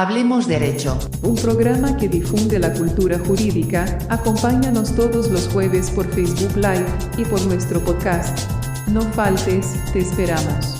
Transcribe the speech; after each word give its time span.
Hablemos 0.00 0.48
Derecho. 0.48 0.98
Un 1.22 1.34
programa 1.34 1.98
que 1.98 2.08
difunde 2.08 2.58
la 2.58 2.72
cultura 2.72 3.18
jurídica. 3.18 3.98
Acompáñanos 4.08 4.96
todos 4.96 5.30
los 5.30 5.46
jueves 5.48 5.90
por 5.90 6.06
Facebook 6.06 6.56
Live 6.56 6.86
y 7.18 7.26
por 7.26 7.42
nuestro 7.42 7.84
podcast. 7.84 8.48
No 8.88 9.02
faltes, 9.02 9.74
te 9.92 9.98
esperamos. 9.98 10.79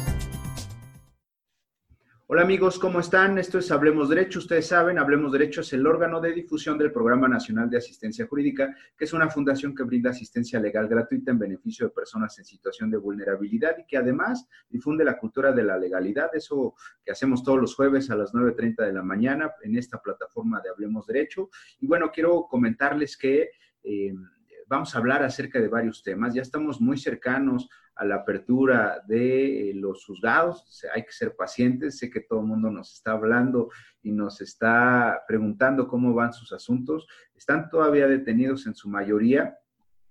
Hola 2.33 2.43
amigos, 2.43 2.79
¿cómo 2.79 3.01
están? 3.01 3.39
Esto 3.39 3.59
es 3.59 3.73
Hablemos 3.73 4.09
Derecho. 4.09 4.39
Ustedes 4.39 4.69
saben, 4.69 5.01
Hablemos 5.01 5.33
Derecho 5.33 5.63
es 5.63 5.73
el 5.73 5.85
órgano 5.85 6.21
de 6.21 6.33
difusión 6.33 6.79
del 6.79 6.93
Programa 6.93 7.27
Nacional 7.27 7.69
de 7.69 7.79
Asistencia 7.79 8.29
Jurídica, 8.29 8.73
que 8.97 9.05
es 9.05 9.13
una 9.13 9.29
fundación 9.29 9.75
que 9.75 9.83
brinda 9.83 10.11
asistencia 10.11 10.61
legal 10.61 10.87
gratuita 10.87 11.33
en 11.33 11.41
beneficio 11.41 11.87
de 11.87 11.93
personas 11.93 12.39
en 12.39 12.45
situación 12.45 12.89
de 12.89 12.99
vulnerabilidad 12.99 13.77
y 13.79 13.85
que 13.85 13.97
además 13.97 14.47
difunde 14.69 15.05
la 15.05 15.19
cultura 15.19 15.51
de 15.51 15.65
la 15.65 15.77
legalidad, 15.77 16.31
eso 16.33 16.77
que 17.05 17.11
hacemos 17.11 17.43
todos 17.43 17.59
los 17.59 17.75
jueves 17.75 18.09
a 18.11 18.15
las 18.15 18.33
9.30 18.33 18.87
de 18.87 18.93
la 18.93 19.03
mañana 19.03 19.51
en 19.65 19.77
esta 19.77 20.01
plataforma 20.01 20.61
de 20.61 20.71
Hablemos 20.71 21.09
Derecho. 21.09 21.51
Y 21.81 21.89
bueno, 21.89 22.13
quiero 22.15 22.47
comentarles 22.49 23.17
que... 23.17 23.51
Eh, 23.83 24.15
vamos 24.71 24.95
a 24.95 24.99
hablar 24.99 25.25
acerca 25.25 25.61
de 25.61 25.67
varios 25.67 26.01
temas. 26.03 26.33
Ya 26.33 26.43
estamos 26.43 26.81
muy 26.81 26.97
cercanos 26.97 27.69
a 27.97 28.05
la 28.05 28.15
apertura 28.15 29.03
de 29.07 29.71
eh, 29.71 29.75
los 29.75 30.07
juzgados. 30.07 30.85
hay 30.95 31.05
que 31.05 31.13
ser 31.13 31.35
pacientes. 31.35 31.99
Sé 31.99 32.09
que 32.09 32.21
todo 32.21 32.41
el 32.41 32.47
mundo 32.47 32.71
nos 32.71 32.95
está 32.95 33.11
hablando 33.13 33.69
y 34.01 34.13
nos 34.13 34.41
está 34.41 35.25
preguntando 35.27 35.89
cómo 35.89 36.15
van 36.15 36.33
sus 36.33 36.53
asuntos. 36.53 37.09
Están 37.35 37.69
todavía 37.69 38.07
detenidos 38.07 38.65
en 38.69 38.77
su 38.77 38.89
mayoría. 38.89 39.59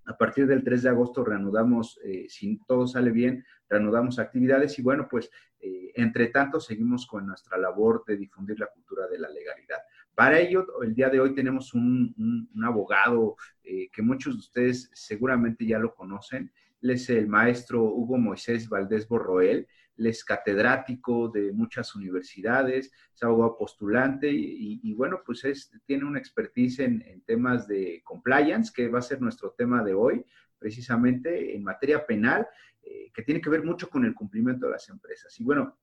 A 0.06 0.18
partir 0.18 0.46
del 0.46 0.64
3 0.64 0.84
de 0.84 0.90
agosto 0.90 1.24
reanudamos, 1.24 1.98
eh, 2.04 2.26
si 2.28 2.60
todo 2.68 2.86
sale 2.86 3.12
bien, 3.12 3.46
reanudamos 3.70 4.20
actividades 4.20 4.78
y 4.78 4.82
bueno, 4.82 5.08
pues 5.10 5.32
eh, 5.62 5.94
entre 5.96 6.28
tanto 6.28 6.60
seguimos 6.60 7.08
con 7.08 7.26
nuestra 7.26 7.58
labor 7.58 8.04
de 8.06 8.18
difundir 8.18 8.60
la 8.60 8.68
cultura 8.68 9.08
de 9.08 9.20
la 9.20 9.30
legalidad. 9.30 9.80
Para 10.20 10.38
ello, 10.38 10.68
el 10.84 10.94
día 10.94 11.10
de 11.10 11.22
hoy 11.22 11.34
tenemos 11.34 11.74
un, 11.74 12.50
abogado 12.62 13.38
eh, 13.64 13.88
que 13.90 14.02
muchos 14.02 14.34
de 14.34 14.40
ustedes 14.40 14.92
seguramente 14.92 15.66
ya 15.66 15.80
lo 15.80 15.96
conocen. 15.96 16.52
Él 16.82 16.90
es 16.90 17.10
el 17.10 17.30
maestro 17.30 17.86
Hugo 17.86 18.18
Moisés 18.18 18.68
Valdés 18.68 19.08
Borroel. 19.08 19.66
Él 19.96 20.06
es 20.06 20.26
catedrático 20.26 21.30
de 21.30 21.54
muchas 21.54 21.96
universidades, 21.96 22.92
es 23.16 23.24
abogado 23.24 23.56
postulante 23.58 24.30
y, 24.30 24.94
bueno, 24.94 25.22
pues 25.26 25.46
es, 25.46 25.72
tiene 25.86 26.04
una 26.04 26.20
expertise 26.20 26.80
en, 26.80 27.24
temas 27.26 27.66
de 27.66 28.02
compliance, 28.04 28.74
que 28.76 28.90
va 28.90 29.00
a 29.00 29.02
ser 29.02 29.22
nuestro 29.22 29.52
tema 29.52 29.86
de 29.86 29.94
hoy, 29.94 30.26
precisamente 30.58 31.56
en 31.56 31.64
materia 31.64 32.06
penal, 32.06 32.46
eh, 32.84 33.10
que 33.14 33.24
tiene 33.24 33.40
que 33.40 33.50
ver 33.50 33.64
mucho 33.64 33.90
con 33.90 34.04
el 34.04 34.14
cumplimiento 34.14 34.66
de 34.66 34.74
las 34.74 34.90
empresas. 34.90 35.40
Y 35.40 35.46
bueno, 35.46 35.78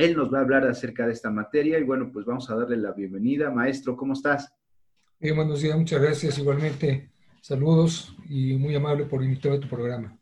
él 0.00 0.16
nos 0.16 0.32
va 0.32 0.38
a 0.38 0.42
hablar 0.42 0.66
acerca 0.66 1.06
de 1.06 1.12
esta 1.12 1.30
materia 1.30 1.78
y 1.78 1.84
bueno, 1.84 2.10
pues 2.10 2.24
vamos 2.24 2.48
a 2.48 2.56
darle 2.56 2.78
la 2.78 2.92
bienvenida. 2.92 3.50
Maestro, 3.50 3.96
¿cómo 3.96 4.14
estás? 4.14 4.50
Bien, 5.18 5.36
buenos 5.36 5.60
días, 5.60 5.76
muchas 5.76 6.00
gracias. 6.00 6.38
Igualmente, 6.38 7.10
saludos 7.42 8.16
y 8.26 8.56
muy 8.56 8.74
amable 8.74 9.04
por 9.04 9.22
invitarme 9.22 9.58
a 9.58 9.60
tu 9.60 9.68
programa. 9.68 10.18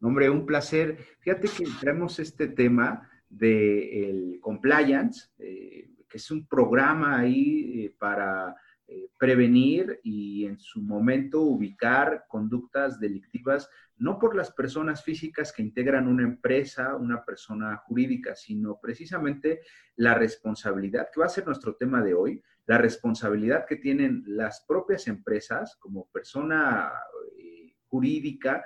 Hombre, 0.00 0.30
un 0.30 0.46
placer. 0.46 0.96
Fíjate 1.18 1.48
que 1.48 1.64
traemos 1.78 2.18
este 2.18 2.48
tema 2.48 3.10
del 3.28 4.38
compliance, 4.40 5.28
eh, 5.38 5.90
que 6.08 6.16
es 6.16 6.30
un 6.30 6.46
programa 6.46 7.18
ahí 7.18 7.84
eh, 7.84 7.94
para 7.98 8.56
eh, 8.92 9.08
prevenir 9.16 10.00
y 10.02 10.46
en 10.46 10.58
su 10.58 10.82
momento 10.82 11.42
ubicar 11.42 12.24
conductas 12.26 12.98
delictivas, 12.98 13.70
no 13.96 14.18
por 14.18 14.34
las 14.34 14.50
personas 14.50 15.04
físicas 15.04 15.52
que 15.52 15.62
integran 15.62 16.08
una 16.08 16.24
empresa, 16.24 16.96
una 16.96 17.24
persona 17.24 17.76
jurídica, 17.76 18.34
sino 18.34 18.80
precisamente 18.82 19.60
la 19.94 20.14
responsabilidad, 20.14 21.08
que 21.14 21.20
va 21.20 21.26
a 21.26 21.28
ser 21.28 21.46
nuestro 21.46 21.76
tema 21.76 22.02
de 22.02 22.14
hoy, 22.14 22.42
la 22.66 22.78
responsabilidad 22.78 23.64
que 23.64 23.76
tienen 23.76 24.24
las 24.26 24.64
propias 24.66 25.06
empresas 25.06 25.76
como 25.76 26.06
persona 26.06 26.90
eh, 27.38 27.76
jurídica. 27.86 28.64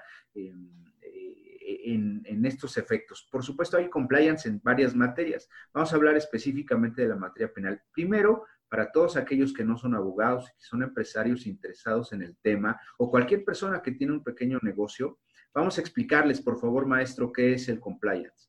En, 1.64 2.44
estos 2.44 2.76
efectos. 2.76 3.26
Por 3.30 3.42
supuesto, 3.42 3.76
hay 3.76 3.88
compliance 3.88 4.48
en 4.48 4.60
varias 4.62 4.94
materias. 4.94 5.48
Vamos 5.72 5.92
a 5.92 5.97
hablar 5.97 6.16
específicamente 6.16 7.02
de 7.02 7.08
la 7.08 7.16
materia 7.16 7.52
penal. 7.52 7.80
Primero, 7.92 8.44
para 8.69 8.91
todos 8.92 9.16
aquellos 9.16 9.52
que 9.52 9.64
no 9.64 9.76
son 9.76 9.94
abogados, 9.94 10.47
que 10.47 10.64
son 10.64 10.82
empresarios 10.82 11.47
interesados 11.47 12.12
en 12.12 12.22
el 12.22 12.36
tema, 12.38 12.80
o 12.98 13.10
cualquier 13.10 13.44
persona 13.44 13.80
que 13.82 13.92
tiene 13.92 14.12
un 14.12 14.22
pequeño 14.22 14.58
negocio, 14.62 15.19
vamos 15.54 15.78
a 15.78 15.80
explicarles, 15.80 16.41
por 16.41 16.60
favor, 16.60 16.86
maestro, 16.86 17.32
qué 17.32 17.54
es 17.54 17.69
el 17.69 17.80
compliance. 17.80 18.48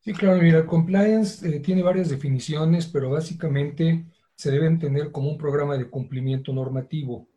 Sí, 0.00 0.12
claro, 0.12 0.40
mira, 0.40 0.58
el 0.58 0.66
compliance 0.66 1.48
eh, 1.48 1.60
tiene 1.60 1.82
varias 1.82 2.08
definiciones, 2.08 2.86
pero 2.86 3.10
básicamente 3.10 4.04
se 4.36 4.50
debe 4.50 4.66
entender 4.66 5.10
como 5.10 5.30
un 5.30 5.38
programa 5.38 5.76
de 5.76 5.88
cumplimiento 5.88 6.52
normativo. 6.52 7.28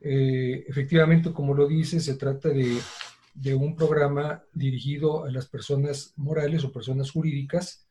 Eh, 0.00 0.64
efectivamente, 0.66 1.32
como 1.32 1.52
lo 1.52 1.66
dice, 1.66 2.00
se 2.00 2.14
trata 2.14 2.48
de, 2.48 2.78
de 3.34 3.54
un 3.54 3.74
programa 3.76 4.44
dirigido 4.52 5.24
a 5.24 5.30
las 5.30 5.48
personas 5.48 6.12
morales 6.16 6.64
o 6.64 6.72
personas 6.72 7.10
jurídicas 7.10 7.88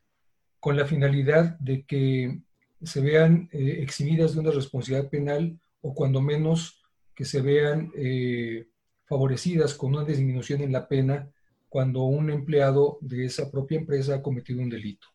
con 0.59 0.78
la 0.78 0.85
finalidad 0.85 1.57
de 1.59 1.84
que 1.85 2.41
se 2.84 3.02
vean 3.02 3.50
eh, 3.52 3.78
eximidas 3.81 4.34
de 4.34 4.40
una 4.40 4.52
responsabilidad 4.52 5.09
penal 5.09 5.59
o 5.81 5.94
cuando 5.94 6.22
menos 6.22 6.81
que 7.16 7.25
se 7.25 7.41
vean 7.41 7.91
eh, 7.96 8.68
favorecidas 9.06 9.74
con 9.74 9.96
una 9.96 10.06
disminución 10.06 10.62
en 10.62 10.72
la 10.72 10.88
pena 10.88 11.29
cuando 11.69 12.03
un 12.03 12.29
empleado 12.29 12.97
de 13.02 13.25
esa 13.25 13.50
propia 13.50 13.79
empresa 13.79 14.16
ha 14.16 14.22
cometido 14.22 14.62
un 14.62 14.69
delito. 14.69 15.08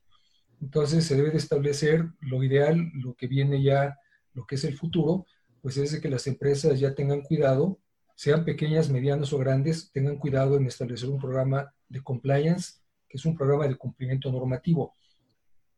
Entonces 0.61 1.05
se 1.05 1.15
debe 1.15 1.31
de 1.31 1.37
establecer 1.37 2.07
lo 2.21 2.43
ideal, 2.43 2.91
lo 2.95 3.15
que 3.15 3.27
viene 3.27 3.63
ya, 3.63 3.99
lo 4.33 4.47
que 4.47 4.55
es 4.55 4.65
el 4.65 4.77
futuro, 4.77 5.27
pues 5.61 5.77
es 5.77 5.93
de 5.93 6.01
que 6.01 6.09
las 6.09 6.27
empresas 6.27 6.81
ya 6.81 6.95
tengan 6.95 7.23
cuidado, 7.23 7.79
sean 8.17 8.45
pequeñas, 8.45 8.91
medianas 8.91 9.33
o 9.33 9.39
grandes, 9.39 9.93
tengan 9.93 10.17
cuidado 10.17 10.57
en 10.57 10.67
establecer 10.67 11.09
un 11.09 11.21
programa 11.21 11.73
de 11.89 12.03
compliance, 12.03 12.81
que 13.09 13.17
es 13.17 13.25
un 13.25 13.37
programa 13.37 13.69
de 13.69 13.77
cumplimiento 13.77 14.33
normativo 14.33 14.93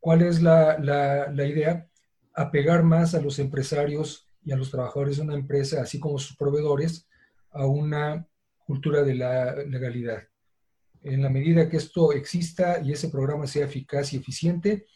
¿Cuál 0.00 0.22
es 0.22 0.40
la, 0.40 0.78
idea? 1.46 1.88
Apegar 2.34 2.82
más 2.82 3.14
a 3.14 3.20
los 3.20 3.38
empresarios 3.38 4.26
y 4.44 4.52
a 4.52 4.56
los 4.56 4.70
trabajadores 4.70 5.16
de 5.16 5.22
una 5.24 5.34
empresa, 5.34 5.82
así 5.82 5.98
como 5.98 6.18
sus 6.18 6.36
proveedores, 6.36 7.08
a 7.50 7.66
una 7.66 8.26
cultura 8.64 9.02
de 9.02 9.14
la 9.14 9.56
legalidad. 9.56 10.22
En 11.02 11.22
la 11.22 11.30
medida 11.30 11.68
que 11.68 11.76
esto 11.76 12.12
exista 12.12 12.80
y 12.80 12.92
ese 12.92 13.08
programa 13.08 13.46
sea 13.46 13.64
eficaz 13.64 14.12
y 14.12 14.18
eficiente, 14.18 14.86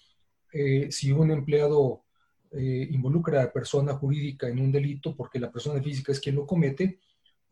eh, 0.52 0.88
si 0.91 1.10
un 1.10 1.31
empleado 1.31 2.04
eh, 2.52 2.88
involucra 2.91 3.42
a 3.42 3.52
persona 3.52 3.94
jurídica 3.94 4.48
en 4.48 4.60
un 4.60 4.70
delito 4.70 5.16
porque 5.16 5.41
la 5.41 5.50
persona 5.50 5.82
física 5.82 6.12
es 6.12 6.20
quien 6.20 6.36
lo 6.36 6.47
comete, 6.47 7.00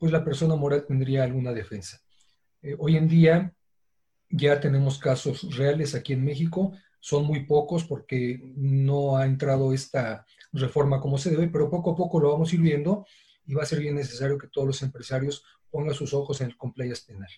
pues 0.00 0.10
la 0.10 0.24
persona 0.24 0.56
moral 0.56 0.84
tendría 0.84 1.22
alguna 1.22 1.52
defensa. 1.52 2.00
Eh, 2.62 2.74
hoy 2.76 2.96
en 2.96 3.06
día 3.06 3.54
ya 4.28 4.58
tenemos 4.58 4.98
casos 4.98 5.56
reales 5.56 5.94
aquí 5.94 6.14
en 6.14 6.24
México 6.24 6.72
son 7.00 7.24
muy 7.24 7.44
pocos 7.44 7.84
porque 7.84 8.40
no 8.56 9.16
ha 9.16 9.24
entrado 9.26 9.72
esta 9.72 10.24
reforma 10.52 11.00
como 11.00 11.18
se 11.18 11.30
debe, 11.30 11.48
pero 11.48 11.70
poco 11.70 11.92
a 11.92 11.96
poco 11.96 12.20
lo 12.20 12.30
vamos 12.30 12.52
a 12.52 12.54
ir 12.54 12.60
viendo 12.60 13.06
y 13.46 13.54
va 13.54 13.62
a 13.62 13.66
ser 13.66 13.80
bien 13.80 13.94
necesario 13.94 14.38
que 14.38 14.48
todos 14.48 14.66
los 14.66 14.82
empresarios 14.82 15.42
pongan 15.70 15.94
sus 15.94 16.12
ojos 16.12 16.40
en 16.40 16.48
el 16.48 16.56
compliance 16.56 17.02
penal. 17.06 17.28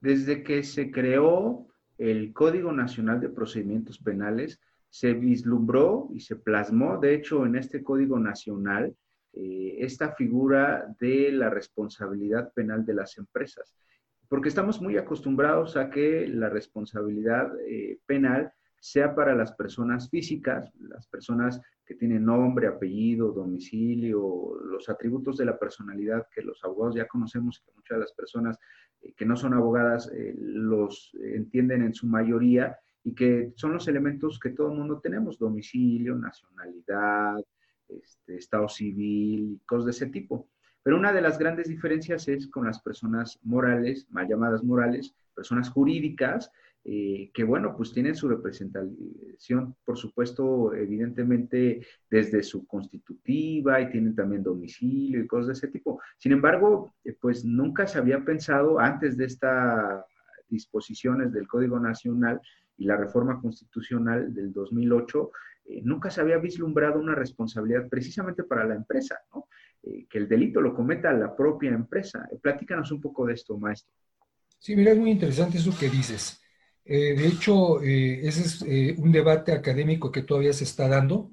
Desde 0.00 0.42
que 0.42 0.62
se 0.62 0.90
creó 0.90 1.66
el 1.96 2.32
Código 2.32 2.70
Nacional 2.72 3.20
de 3.20 3.30
Procedimientos 3.30 3.98
Penales, 3.98 4.60
se 4.90 5.14
vislumbró 5.14 6.08
y 6.14 6.20
se 6.20 6.36
plasmó, 6.36 6.98
de 6.98 7.14
hecho, 7.14 7.44
en 7.46 7.56
este 7.56 7.82
Código 7.82 8.18
Nacional, 8.18 8.94
eh, 9.40 9.76
esta 9.84 10.16
figura 10.16 10.92
de 10.98 11.30
la 11.30 11.48
responsabilidad 11.48 12.52
penal 12.54 12.84
de 12.84 12.92
las 12.92 13.18
empresas. 13.18 13.72
Porque 14.28 14.48
estamos 14.48 14.82
muy 14.82 14.96
acostumbrados 14.96 15.76
a 15.76 15.90
que 15.90 16.26
la 16.26 16.48
responsabilidad 16.48 17.52
eh, 17.64 18.00
penal 18.04 18.52
sea 18.80 19.14
para 19.14 19.36
las 19.36 19.52
personas 19.52 20.10
físicas, 20.10 20.68
las 20.80 21.06
personas 21.06 21.60
que 21.86 21.94
tienen 21.94 22.24
nombre, 22.24 22.66
apellido, 22.66 23.30
domicilio, 23.30 24.58
los 24.60 24.88
atributos 24.88 25.36
de 25.36 25.44
la 25.44 25.56
personalidad 25.56 26.26
que 26.34 26.42
los 26.42 26.64
abogados 26.64 26.96
ya 26.96 27.06
conocemos, 27.06 27.62
que 27.64 27.70
muchas 27.76 27.96
de 27.96 28.00
las 28.00 28.12
personas 28.14 28.58
eh, 29.02 29.12
que 29.16 29.24
no 29.24 29.36
son 29.36 29.54
abogadas 29.54 30.10
los 30.34 31.12
entienden 31.22 31.82
en 31.82 31.94
su 31.94 32.08
mayoría 32.08 32.76
y 33.04 33.14
que 33.14 33.52
son 33.54 33.72
los 33.72 33.86
elementos 33.86 34.40
que 34.40 34.50
todo 34.50 34.72
el 34.72 34.78
mundo 34.78 34.98
tenemos, 34.98 35.38
domicilio, 35.38 36.16
nacionalidad, 36.16 37.36
este, 37.88 38.36
estado 38.36 38.68
civil, 38.68 39.60
cosas 39.66 39.84
de 39.86 39.90
ese 39.92 40.06
tipo. 40.06 40.48
Pero 40.82 40.96
una 40.96 41.12
de 41.12 41.20
las 41.20 41.38
grandes 41.38 41.68
diferencias 41.68 42.28
es 42.28 42.46
con 42.46 42.66
las 42.66 42.80
personas 42.80 43.38
morales, 43.42 44.06
mal 44.10 44.28
llamadas 44.28 44.62
morales, 44.62 45.14
personas 45.34 45.70
jurídicas, 45.70 46.50
eh, 46.84 47.30
que 47.34 47.44
bueno, 47.44 47.76
pues 47.76 47.92
tienen 47.92 48.14
su 48.14 48.28
representación, 48.28 49.76
por 49.84 49.98
supuesto, 49.98 50.72
evidentemente 50.72 51.86
desde 52.08 52.42
su 52.42 52.66
constitutiva 52.66 53.80
y 53.80 53.90
tienen 53.90 54.14
también 54.14 54.42
domicilio 54.42 55.20
y 55.20 55.26
cosas 55.26 55.48
de 55.48 55.52
ese 55.52 55.68
tipo. 55.68 56.00
Sin 56.16 56.32
embargo, 56.32 56.94
eh, 57.04 57.14
pues 57.20 57.44
nunca 57.44 57.86
se 57.86 57.98
había 57.98 58.24
pensado 58.24 58.78
antes 58.78 59.16
de 59.18 59.26
estas 59.26 60.04
disposiciones 60.48 61.32
del 61.32 61.46
Código 61.46 61.78
Nacional 61.78 62.40
y 62.78 62.86
la 62.86 62.96
reforma 62.96 63.40
constitucional 63.40 64.32
del 64.32 64.52
2008, 64.52 65.30
eh, 65.68 65.80
nunca 65.82 66.10
se 66.10 66.20
había 66.20 66.38
vislumbrado 66.38 66.98
una 66.98 67.14
responsabilidad 67.14 67.88
precisamente 67.88 68.42
para 68.44 68.64
la 68.64 68.74
empresa, 68.74 69.18
¿no? 69.34 69.48
Eh, 69.82 70.06
que 70.08 70.18
el 70.18 70.28
delito 70.28 70.60
lo 70.60 70.74
cometa 70.74 71.12
la 71.12 71.36
propia 71.36 71.70
empresa. 71.70 72.28
platícanos 72.42 72.90
un 72.90 73.00
poco 73.00 73.26
de 73.26 73.34
esto, 73.34 73.58
maestro. 73.58 73.92
Sí, 74.58 74.74
mira, 74.74 74.92
es 74.92 74.98
muy 74.98 75.10
interesante 75.10 75.58
eso 75.58 75.76
que 75.78 75.88
dices. 75.88 76.40
de 76.84 77.26
hecho, 77.26 77.82
ese 77.82 78.42
es 78.42 78.98
un 78.98 79.12
debate 79.12 79.52
académico 79.52 80.10
que 80.10 80.22
todavía 80.22 80.54
se 80.54 80.64
está 80.64 80.88
dando, 80.88 81.30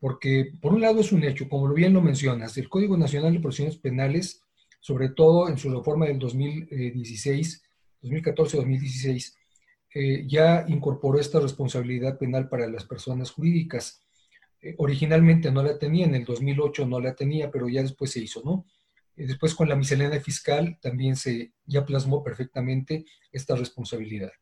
porque 0.00 0.52
por 0.60 0.74
un 0.74 0.80
lado 0.80 1.00
es 1.00 1.12
un 1.12 1.22
hecho, 1.22 1.48
como 1.48 1.72
bien 1.72 1.92
lo 1.92 2.02
mencionas, 2.02 2.58
el 2.58 2.68
Código 2.68 2.96
Nacional 2.96 3.32
de 3.32 3.40
Procedimientos 3.40 3.80
Penales, 3.80 4.42
sobre 4.80 5.08
todo 5.10 5.48
en 5.48 5.56
su 5.56 5.70
reforma 5.70 6.06
del 6.06 6.18
2016, 6.18 7.62
2014-2016, 8.02 9.37
eh, 9.94 10.24
ya 10.26 10.64
incorporó 10.68 11.18
esta 11.18 11.40
responsabilidad 11.40 12.18
penal 12.18 12.48
para 12.48 12.66
las 12.66 12.84
personas 12.84 13.30
jurídicas. 13.30 14.02
Eh, 14.60 14.74
originalmente 14.78 15.50
no 15.50 15.62
la 15.62 15.78
tenía, 15.78 16.06
en 16.06 16.14
el 16.14 16.24
2008 16.24 16.86
no 16.86 17.00
la 17.00 17.14
tenía, 17.14 17.50
pero 17.50 17.68
ya 17.68 17.82
después 17.82 18.10
se 18.10 18.20
hizo, 18.20 18.42
¿no? 18.44 18.66
Eh, 19.16 19.26
después 19.26 19.54
con 19.54 19.68
la 19.68 19.76
miscelánea 19.76 20.20
fiscal 20.20 20.78
también 20.80 21.16
se 21.16 21.52
ya 21.64 21.86
plasmó 21.86 22.22
perfectamente 22.22 23.06
esta 23.32 23.56
responsabilidad. 23.56 24.32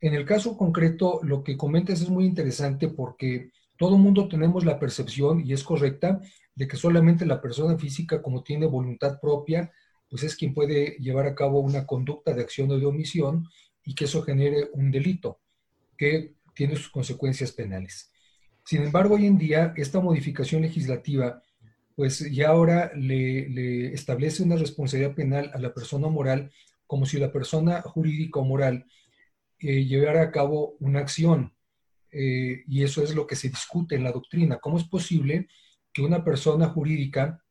en 0.00 0.14
el 0.14 0.24
caso 0.24 0.56
concreto, 0.56 1.20
lo 1.22 1.42
que 1.42 1.56
comentas 1.56 2.00
es 2.00 2.08
muy 2.08 2.24
interesante 2.24 2.88
porque 2.88 3.50
todo 3.76 3.96
mundo 3.98 4.28
tenemos 4.28 4.64
la 4.64 4.78
percepción, 4.78 5.42
y 5.46 5.52
es 5.52 5.62
correcta, 5.64 6.20
de 6.54 6.66
que 6.68 6.76
solamente 6.76 7.24
la 7.26 7.40
persona 7.40 7.78
física, 7.78 8.20
como 8.22 8.42
tiene 8.42 8.66
voluntad 8.66 9.20
propia, 9.20 9.72
pues 10.10 10.22
es 10.24 10.34
quien 10.36 10.54
puede 10.54 10.96
llevar 10.98 11.26
a 11.26 11.34
cabo 11.34 11.60
una 11.60 11.86
conducta 11.86 12.34
de 12.34 12.42
acción 12.42 12.70
o 12.70 12.78
de 12.78 12.86
omisión 12.86 13.48
y 13.88 13.94
que 13.94 14.04
eso 14.04 14.20
genere 14.20 14.68
un 14.74 14.90
delito 14.90 15.40
que 15.96 16.34
tiene 16.54 16.76
sus 16.76 16.90
consecuencias 16.90 17.52
penales. 17.52 18.12
Sin 18.62 18.82
embargo, 18.82 19.14
hoy 19.14 19.24
en 19.24 19.38
día, 19.38 19.72
esta 19.78 19.98
modificación 19.98 20.60
legislativa, 20.60 21.42
pues 21.96 22.18
ya 22.30 22.48
ahora 22.48 22.92
le, 22.94 23.94
establece 23.94 24.42
una 24.42 24.56
responsabilidad 24.56 25.14
penal 25.14 25.50
a 25.54 25.58
la 25.58 25.72
persona 25.72 26.06
moral 26.08 26.52
como 26.86 27.06
si 27.06 27.18
la 27.18 27.32
persona 27.32 27.80
jurídica 27.80 28.40
o 28.40 28.44
moral 28.44 28.84
eh, 29.58 29.86
llevara 29.86 30.20
a 30.20 30.30
cabo 30.32 30.76
una 30.80 31.00
acción. 31.00 31.54
Eh, 32.12 32.64
y 32.68 32.82
eso 32.82 33.02
es 33.02 33.14
lo 33.14 33.26
que 33.26 33.36
se 33.36 33.48
discute 33.48 33.94
en 33.94 34.04
la 34.04 34.12
doctrina. 34.12 34.58
¿Cómo 34.58 34.76
es 34.76 34.84
posible 34.84 35.48
que 35.94 36.02
una 36.02 36.22
persona 36.24 36.68
jurídica 36.68 37.42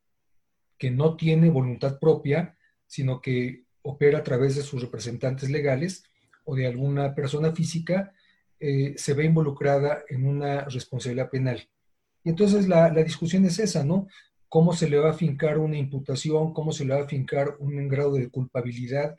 que 0.78 0.92
no 0.92 1.16
tiene 1.16 1.50
voluntad 1.50 1.98
propia, 1.98 2.56
sino 2.86 3.20
que 3.20 3.64
opera 3.82 4.18
a 4.18 4.22
través 4.22 4.54
de 4.54 4.62
sus 4.62 4.82
representantes 4.82 5.50
legales, 5.50 6.04
o 6.48 6.56
de 6.56 6.66
alguna 6.66 7.14
persona 7.14 7.52
física 7.52 8.10
eh, 8.58 8.94
se 8.96 9.12
ve 9.12 9.26
involucrada 9.26 10.02
en 10.08 10.26
una 10.26 10.62
responsabilidad 10.62 11.28
penal. 11.28 11.68
Y 12.24 12.30
entonces 12.30 12.66
la, 12.66 12.88
discusión 12.90 13.44
es 13.44 13.58
esa, 13.58 13.84
¿no? 13.84 14.08
¿Cómo 14.48 14.72
se 14.72 14.88
le 14.88 14.98
va 14.98 15.10
a 15.10 15.20
fincar 15.24 15.58
una 15.58 15.76
imputación? 15.76 16.54
¿Cómo 16.54 16.72
se 16.72 16.86
le 16.86 16.94
va 16.94 17.02
a 17.02 17.06
fincar 17.06 17.56
un 17.58 17.86
grado 17.86 18.14
de 18.14 18.30
culpabilidad? 18.30 19.14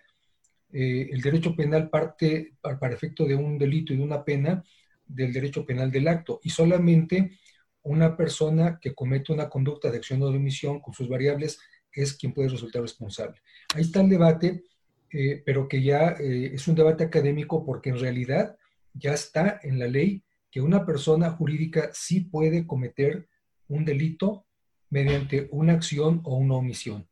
Eh, 0.73 1.09
el 1.11 1.21
derecho 1.21 1.55
penal 1.55 1.91
parte, 1.91 2.55
para 2.61 2.95
efecto 2.95 3.25
de 3.25 3.35
un 3.35 3.59
delito 3.59 3.93
y 3.93 3.97
de 3.97 4.03
una 4.03 4.25
pena, 4.25 4.63
del 5.05 5.31
derecho 5.31 5.67
penal 5.67 5.91
del 5.91 6.07
acto. 6.07 6.39
Y 6.43 6.49
solamente 6.49 7.37
una 7.83 8.17
persona 8.17 8.79
que 8.81 8.95
comete 8.95 9.31
una 9.33 9.49
conducta 9.49 9.91
de 9.91 9.97
acción 9.97 10.19
o 10.23 10.31
de 10.31 10.37
omisión 10.37 10.79
con 10.79 10.95
sus 10.95 11.07
variables 11.07 11.59
es 11.91 12.15
quien 12.15 12.33
puede 12.33 12.49
resultar 12.49 12.81
responsable. 12.81 13.39
Ahí 13.75 13.83
está 13.83 14.01
el 14.01 14.09
debate 14.09 14.63
eh, 15.11 15.41
pero 15.43 15.67
que 15.67 15.81
ya 15.81 16.15
eh, 16.19 16.51
es 16.53 16.67
un 16.67 16.75
debate 16.75 17.03
académico 17.03 17.65
porque 17.65 17.89
en 17.89 17.99
realidad 17.99 18.55
ya 18.93 19.13
está 19.13 19.59
en 19.63 19.79
la 19.79 19.87
ley 19.87 20.23
que 20.51 20.61
una 20.61 20.85
persona 20.85 21.31
jurídica 21.31 21.89
sí 21.93 22.21
puede 22.21 22.67
cometer 22.67 23.27
un 23.67 23.85
delito 23.85 24.45
mediante 24.89 25.47
una 25.51 25.73
acción 25.73 26.21
o 26.23 26.37
una 26.37 26.55
omisión. 26.55 27.07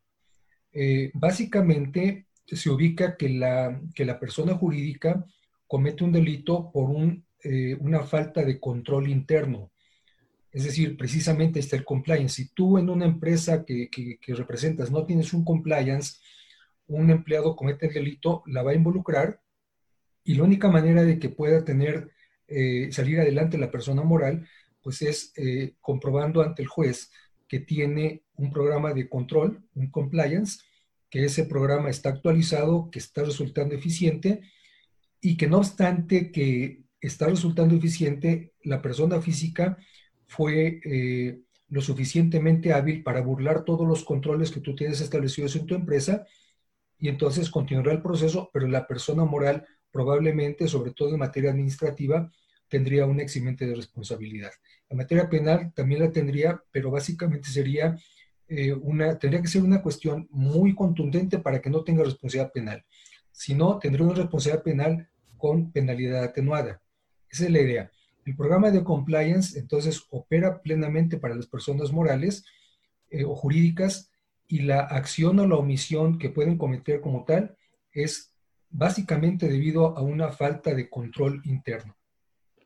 Eh, 0.73 1.11
básicamente 1.13 2.27
se 2.45 2.69
ubica 2.69 3.17
que 3.17 3.29
la, 3.29 3.81
que 3.93 4.05
la 4.05 4.19
persona 4.19 4.53
jurídica 4.55 5.25
comete 5.67 6.03
un 6.03 6.11
delito 6.11 6.71
por 6.71 6.89
un, 6.89 7.25
una 7.79 8.03
falta 8.03 8.43
de 8.43 8.59
control 8.59 9.09
interno. 9.09 9.71
Es 10.51 10.63
decir, 10.63 10.97
precisamente 10.97 11.59
está 11.59 11.75
el 11.75 11.85
compliance. 11.85 12.35
Si 12.35 12.49
tú 12.49 12.77
en 12.77 12.89
una 12.89 13.05
empresa 13.05 13.63
que, 13.65 13.89
que, 13.89 14.17
que 14.17 14.33
representas 14.33 14.89
no 14.91 15.05
tienes 15.05 15.33
un 15.33 15.43
compliance, 15.43 16.19
un 16.87 17.09
empleado 17.11 17.55
comete 17.55 17.87
el 17.87 17.93
delito, 17.93 18.43
la 18.47 18.63
va 18.63 18.71
a 18.71 18.75
involucrar 18.75 19.41
y 20.23 20.35
la 20.35 20.43
única 20.43 20.69
manera 20.69 21.03
de 21.03 21.19
que 21.19 21.29
pueda 21.29 21.63
tener, 21.63 22.11
eh, 22.47 22.89
salir 22.91 23.19
adelante 23.19 23.57
la 23.57 23.71
persona 23.71 24.03
moral, 24.03 24.47
pues 24.81 25.01
es 25.01 25.33
eh, 25.37 25.75
comprobando 25.79 26.41
ante 26.41 26.61
el 26.61 26.67
juez 26.67 27.11
que 27.47 27.59
tiene 27.59 28.23
un 28.35 28.51
programa 28.51 28.93
de 28.93 29.07
control, 29.07 29.63
un 29.73 29.89
compliance, 29.89 30.59
que 31.09 31.23
ese 31.23 31.45
programa 31.45 31.89
está 31.89 32.09
actualizado, 32.09 32.89
que 32.91 32.99
está 32.99 33.23
resultando 33.23 33.73
eficiente 33.73 34.41
y 35.21 35.37
que 35.37 35.47
no 35.47 35.59
obstante 35.59 36.31
que 36.31 36.83
está 36.99 37.27
resultando 37.27 37.75
eficiente, 37.75 38.53
la 38.63 38.81
persona 38.81 39.21
física 39.21 39.77
fue 40.25 40.81
eh, 40.83 41.39
lo 41.69 41.81
suficientemente 41.81 42.73
hábil 42.73 43.03
para 43.03 43.21
burlar 43.21 43.63
todos 43.63 43.87
los 43.87 44.03
controles 44.03 44.51
que 44.51 44.59
tú 44.59 44.75
tienes 44.75 44.99
establecidos 44.99 45.55
en 45.55 45.65
tu 45.65 45.75
empresa 45.75 46.25
y 46.99 47.09
entonces 47.09 47.49
continuará 47.49 47.91
el 47.91 48.01
proceso, 48.01 48.49
pero 48.53 48.67
la 48.67 48.87
persona 48.87 49.23
moral 49.23 49.65
probablemente, 49.91 50.67
sobre 50.67 50.91
todo 50.91 51.09
en 51.09 51.19
materia 51.19 51.51
administrativa, 51.51 52.31
tendría 52.67 53.05
un 53.05 53.19
eximente 53.19 53.65
de 53.65 53.75
responsabilidad. 53.75 54.51
En 54.89 54.97
materia 54.97 55.29
penal 55.29 55.71
también 55.73 56.01
la 56.01 56.11
tendría, 56.11 56.61
pero 56.71 56.91
básicamente 56.91 57.49
sería 57.49 57.97
eh, 58.47 58.73
una, 58.73 59.17
tendría 59.17 59.41
que 59.41 59.47
ser 59.47 59.63
una 59.63 59.81
cuestión 59.81 60.27
muy 60.31 60.75
contundente 60.75 61.39
para 61.39 61.61
que 61.61 61.69
no 61.69 61.83
tenga 61.83 62.03
responsabilidad 62.03 62.51
penal. 62.51 62.85
Si 63.31 63.53
no, 63.53 63.79
tendría 63.79 64.05
una 64.05 64.15
responsabilidad 64.15 64.63
penal 64.63 65.09
con 65.37 65.71
penalidad 65.71 66.23
atenuada. 66.23 66.81
Esa 67.29 67.45
es 67.45 67.51
la 67.51 67.61
idea. 67.61 67.91
El 68.25 68.35
programa 68.35 68.71
de 68.71 68.83
compliance 68.83 69.57
entonces 69.57 70.03
opera 70.09 70.61
plenamente 70.61 71.17
para 71.17 71.35
las 71.35 71.47
personas 71.47 71.91
morales 71.91 72.43
eh, 73.09 73.23
o 73.23 73.35
jurídicas 73.35 74.11
y 74.47 74.61
la 74.61 74.81
acción 74.81 75.39
o 75.39 75.47
la 75.47 75.55
omisión 75.55 76.17
que 76.17 76.29
pueden 76.29 76.57
cometer 76.57 77.01
como 77.01 77.25
tal 77.25 77.57
es 77.91 78.33
básicamente 78.69 79.47
debido 79.47 79.97
a 79.97 80.01
una 80.01 80.29
falta 80.29 80.73
de 80.73 80.89
control 80.89 81.41
interno, 81.45 81.95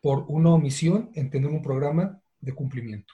por 0.01 0.25
una 0.27 0.49
omisión 0.51 1.09
en 1.13 1.29
tener 1.29 1.49
un 1.49 1.61
programa 1.61 2.21
de 2.39 2.53
cumplimiento. 2.53 3.13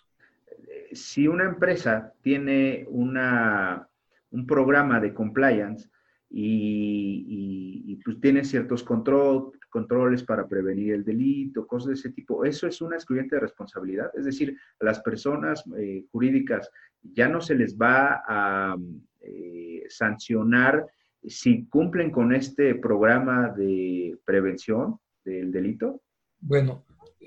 Si 0.91 1.27
una 1.27 1.43
empresa 1.43 2.13
tiene 2.21 2.85
una, 2.89 3.87
un 4.31 4.47
programa 4.47 4.99
de 4.99 5.13
compliance 5.13 5.89
y, 6.29 7.99
pues 8.03 8.19
tiene 8.21 8.43
ciertos 8.43 8.83
control, 8.83 9.51
controles 9.69 10.23
para 10.23 10.47
prevenir 10.47 10.93
el 10.93 11.03
delito, 11.03 11.67
cosas 11.67 11.87
de 11.87 11.93
ese 11.95 12.11
tipo, 12.11 12.45
eso 12.45 12.67
es 12.67 12.81
una 12.81 12.95
excluyente 12.95 13.35
de 13.35 13.41
responsabilidad. 13.41 14.11
Es 14.15 14.25
decir, 14.25 14.57
las 14.79 14.99
personas 15.01 15.63
eh, 15.77 16.05
jurídicas 16.11 16.69
ya 17.01 17.27
no 17.27 17.41
se 17.41 17.55
les 17.55 17.77
va 17.77 18.23
a 18.27 18.75
eh, 19.21 19.83
sancionar 19.89 20.87
si 21.23 21.65
cumplen 21.65 22.11
con 22.11 22.33
este 22.33 22.75
programa 22.75 23.49
de 23.49 24.17
prevención 24.23 24.99
del 25.25 25.51
delito? 25.51 26.01
Bueno, 26.39 26.85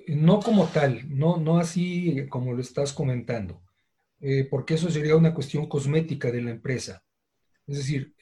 no 0.09 0.41
como 0.41 0.67
tal, 0.69 1.03
no, 1.09 1.37
no 1.37 1.59
así 1.59 2.27
como 2.29 2.55
lo 2.55 2.61
estás 2.61 2.93
comentando, 2.93 3.61
eh, 4.21 4.47
porque 4.49 4.75
eso 4.75 4.89
sería 4.89 5.17
una 5.17 5.35
cuestión 5.35 5.67
cosmética 5.67 6.31
de 6.31 6.43
la 6.43 6.51
empresa. 6.51 7.03
Es 7.67 7.77
decir, 7.77 8.15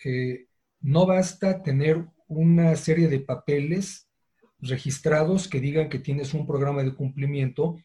no 0.81 1.07
basta 1.07 1.63
tener 1.63 2.05
una 2.27 2.77
serie 2.77 3.09
de 3.09 3.21
papeles 3.21 4.08
registrados 4.61 5.49
que 5.49 5.61
digan 5.61 5.89
que 5.89 5.99
tienes 5.99 6.35
un 6.35 6.47
programa 6.47 6.83
de 6.83 6.95
cumplimiento 6.95 7.77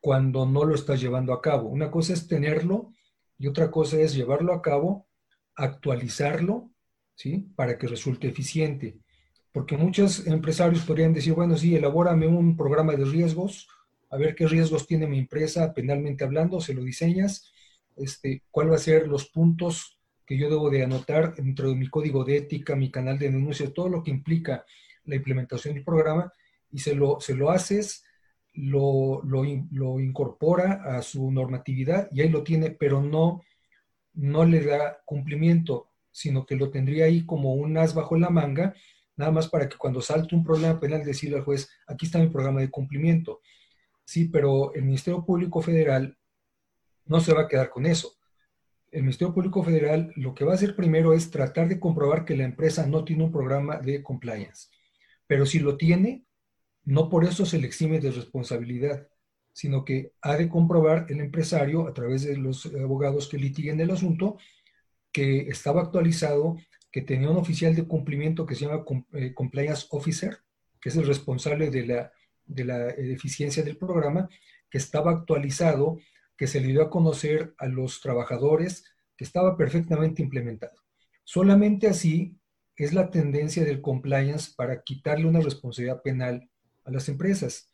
cuando 0.00 0.46
no 0.46 0.64
lo 0.64 0.74
estás 0.74 1.00
llevando 1.00 1.32
a 1.32 1.40
cabo. 1.40 1.68
Una 1.68 1.90
cosa 1.90 2.12
es 2.12 2.28
tenerlo 2.28 2.92
y 3.38 3.46
otra 3.46 3.70
cosa 3.70 3.98
es 3.98 4.14
llevarlo 4.14 4.52
a 4.52 4.62
cabo, 4.62 5.08
actualizarlo, 5.54 6.70
¿sí? 7.14 7.48
Para 7.56 7.78
que 7.78 7.86
resulte 7.86 8.28
eficiente. 8.28 8.98
Porque 9.52 9.76
muchos 9.76 10.26
empresarios 10.26 10.84
podrían 10.84 11.14
decir, 11.14 11.32
bueno, 11.32 11.56
sí, 11.56 11.74
elabórame 11.74 12.26
un 12.26 12.56
programa 12.56 12.94
de 12.94 13.04
riesgos, 13.04 13.68
a 14.10 14.16
ver 14.16 14.34
qué 14.34 14.46
riesgos 14.46 14.86
tiene 14.86 15.06
mi 15.06 15.18
empresa 15.18 15.72
penalmente 15.72 16.24
hablando, 16.24 16.60
se 16.60 16.74
lo 16.74 16.82
diseñas, 16.82 17.52
este, 17.96 18.42
cuál 18.50 18.70
va 18.70 18.76
a 18.76 18.78
ser 18.78 19.08
los 19.08 19.28
puntos 19.30 19.98
que 20.26 20.36
yo 20.36 20.48
debo 20.48 20.70
de 20.70 20.84
anotar 20.84 21.34
dentro 21.34 21.68
de 21.68 21.76
mi 21.76 21.88
código 21.88 22.24
de 22.24 22.38
ética, 22.38 22.76
mi 22.76 22.90
canal 22.90 23.18
de 23.18 23.30
denuncia, 23.30 23.72
todo 23.72 23.88
lo 23.88 24.02
que 24.02 24.10
implica 24.10 24.64
la 25.04 25.16
implementación 25.16 25.74
del 25.74 25.84
programa, 25.84 26.32
y 26.70 26.78
se 26.78 26.94
lo, 26.94 27.20
se 27.20 27.34
lo 27.34 27.50
haces 27.50 28.04
lo, 28.54 29.20
lo, 29.24 30.00
incorpora 30.00 30.96
a 30.96 31.02
su 31.02 31.30
normatividad 31.30 32.08
y 32.12 32.20
ahí 32.20 32.28
lo 32.28 32.44
tiene, 32.44 32.70
pero 32.70 33.02
no, 33.02 33.42
no 34.14 34.44
le 34.44 34.64
da 34.64 34.98
cumplimiento, 35.04 35.90
sino 36.10 36.46
que 36.46 36.56
lo 36.56 36.70
tendría 36.70 37.06
ahí 37.06 37.26
como 37.26 37.54
un 37.54 37.76
as 37.76 37.94
bajo 37.94 38.16
la 38.16 38.30
manga, 38.30 38.74
nada 39.16 39.32
más 39.32 39.48
para 39.48 39.68
que 39.68 39.76
cuando 39.76 40.00
salte 40.00 40.34
un 40.34 40.44
problema 40.44 40.78
penal 40.78 41.04
decirle 41.04 41.38
al 41.38 41.44
juez, 41.44 41.68
aquí 41.86 42.06
está 42.06 42.18
mi 42.20 42.28
programa 42.28 42.60
de 42.60 42.70
cumplimiento. 42.70 43.40
Sí, 44.04 44.26
pero 44.26 44.72
el 44.74 44.82
Ministerio 44.82 45.24
Público 45.24 45.60
Federal 45.60 46.16
no 47.06 47.20
se 47.20 47.34
va 47.34 47.42
a 47.42 47.48
quedar 47.48 47.70
con 47.70 47.86
eso. 47.86 48.14
El 48.92 49.02
Ministerio 49.02 49.34
Público 49.34 49.64
Federal 49.64 50.12
lo 50.14 50.34
que 50.34 50.44
va 50.44 50.52
a 50.52 50.54
hacer 50.54 50.76
primero 50.76 51.12
es 51.12 51.30
tratar 51.30 51.68
de 51.68 51.80
comprobar 51.80 52.24
que 52.24 52.36
la 52.36 52.44
empresa 52.44 52.86
no 52.86 53.04
tiene 53.04 53.24
un 53.24 53.32
programa 53.32 53.78
de 53.78 54.02
compliance. 54.02 54.68
Pero 55.26 55.46
si 55.46 55.58
lo 55.58 55.76
tiene, 55.76 56.24
no 56.84 57.08
por 57.08 57.24
eso 57.24 57.46
se 57.46 57.58
le 57.58 57.66
exime 57.66 58.00
de 58.00 58.10
responsabilidad, 58.10 59.08
sino 59.52 59.84
que 59.84 60.12
ha 60.20 60.36
de 60.36 60.48
comprobar 60.48 61.06
el 61.08 61.20
empresario, 61.20 61.86
a 61.86 61.94
través 61.94 62.24
de 62.24 62.36
los 62.36 62.66
abogados 62.66 63.28
que 63.28 63.38
litiguen 63.38 63.80
el 63.80 63.90
asunto, 63.90 64.36
que 65.12 65.48
estaba 65.48 65.82
actualizado, 65.82 66.56
que 66.90 67.02
tenía 67.02 67.30
un 67.30 67.36
oficial 67.36 67.74
de 67.74 67.86
cumplimiento 67.86 68.46
que 68.46 68.54
se 68.54 68.66
llama 68.66 68.84
eh, 69.12 69.32
Compliance 69.32 69.86
Officer, 69.90 70.38
que 70.80 70.88
es 70.88 70.96
el 70.96 71.06
responsable 71.06 71.70
de 71.70 71.86
la, 71.86 72.12
de 72.44 72.64
la 72.64 72.90
eficiencia 72.90 73.62
del 73.62 73.76
programa, 73.76 74.28
que 74.68 74.78
estaba 74.78 75.12
actualizado, 75.12 75.98
que 76.36 76.48
se 76.48 76.60
le 76.60 76.68
dio 76.68 76.82
a 76.82 76.90
conocer 76.90 77.54
a 77.58 77.68
los 77.68 78.00
trabajadores, 78.00 78.84
que 79.16 79.24
estaba 79.24 79.56
perfectamente 79.56 80.20
implementado. 80.20 80.74
Solamente 81.22 81.86
así 81.86 82.36
es 82.76 82.92
la 82.92 83.10
tendencia 83.10 83.64
del 83.64 83.80
compliance 83.80 84.52
para 84.56 84.82
quitarle 84.82 85.26
una 85.26 85.40
responsabilidad 85.40 86.02
penal 86.02 86.48
a 86.84 86.90
las 86.90 87.08
empresas. 87.08 87.70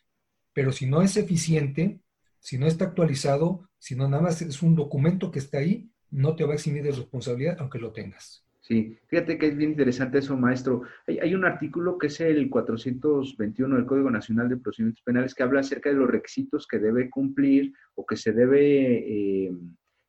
Pero 0.53 0.71
si 0.71 0.85
no 0.85 1.01
es 1.01 1.17
eficiente, 1.17 2.01
si 2.39 2.57
no 2.57 2.67
está 2.67 2.85
actualizado, 2.85 3.69
si 3.77 3.95
no 3.95 4.07
nada 4.07 4.23
más 4.23 4.41
es 4.41 4.61
un 4.61 4.75
documento 4.75 5.31
que 5.31 5.39
está 5.39 5.59
ahí, 5.59 5.89
no 6.09 6.35
te 6.35 6.43
va 6.43 6.51
a 6.51 6.55
eximir 6.55 6.83
de 6.83 6.91
responsabilidad 6.91 7.57
aunque 7.59 7.79
lo 7.79 7.91
tengas. 7.91 8.45
Sí, 8.59 8.97
fíjate 9.07 9.37
que 9.37 9.47
es 9.47 9.57
bien 9.57 9.71
interesante 9.71 10.19
eso, 10.19 10.37
maestro. 10.37 10.83
Hay, 11.07 11.33
un 11.33 11.45
artículo 11.45 11.97
que 11.97 12.07
es 12.07 12.21
el 12.21 12.49
421 12.49 13.75
del 13.75 13.85
Código 13.85 14.11
Nacional 14.11 14.49
de 14.49 14.57
Procedimientos 14.57 15.03
Penales 15.03 15.33
que 15.33 15.43
habla 15.43 15.61
acerca 15.61 15.89
de 15.89 15.95
los 15.95 16.09
requisitos 16.09 16.67
que 16.67 16.77
debe 16.77 17.09
cumplir 17.09 17.73
o 17.95 18.05
que 18.05 18.15
se 18.15 18.31
debe 18.33 19.47
eh, 19.47 19.51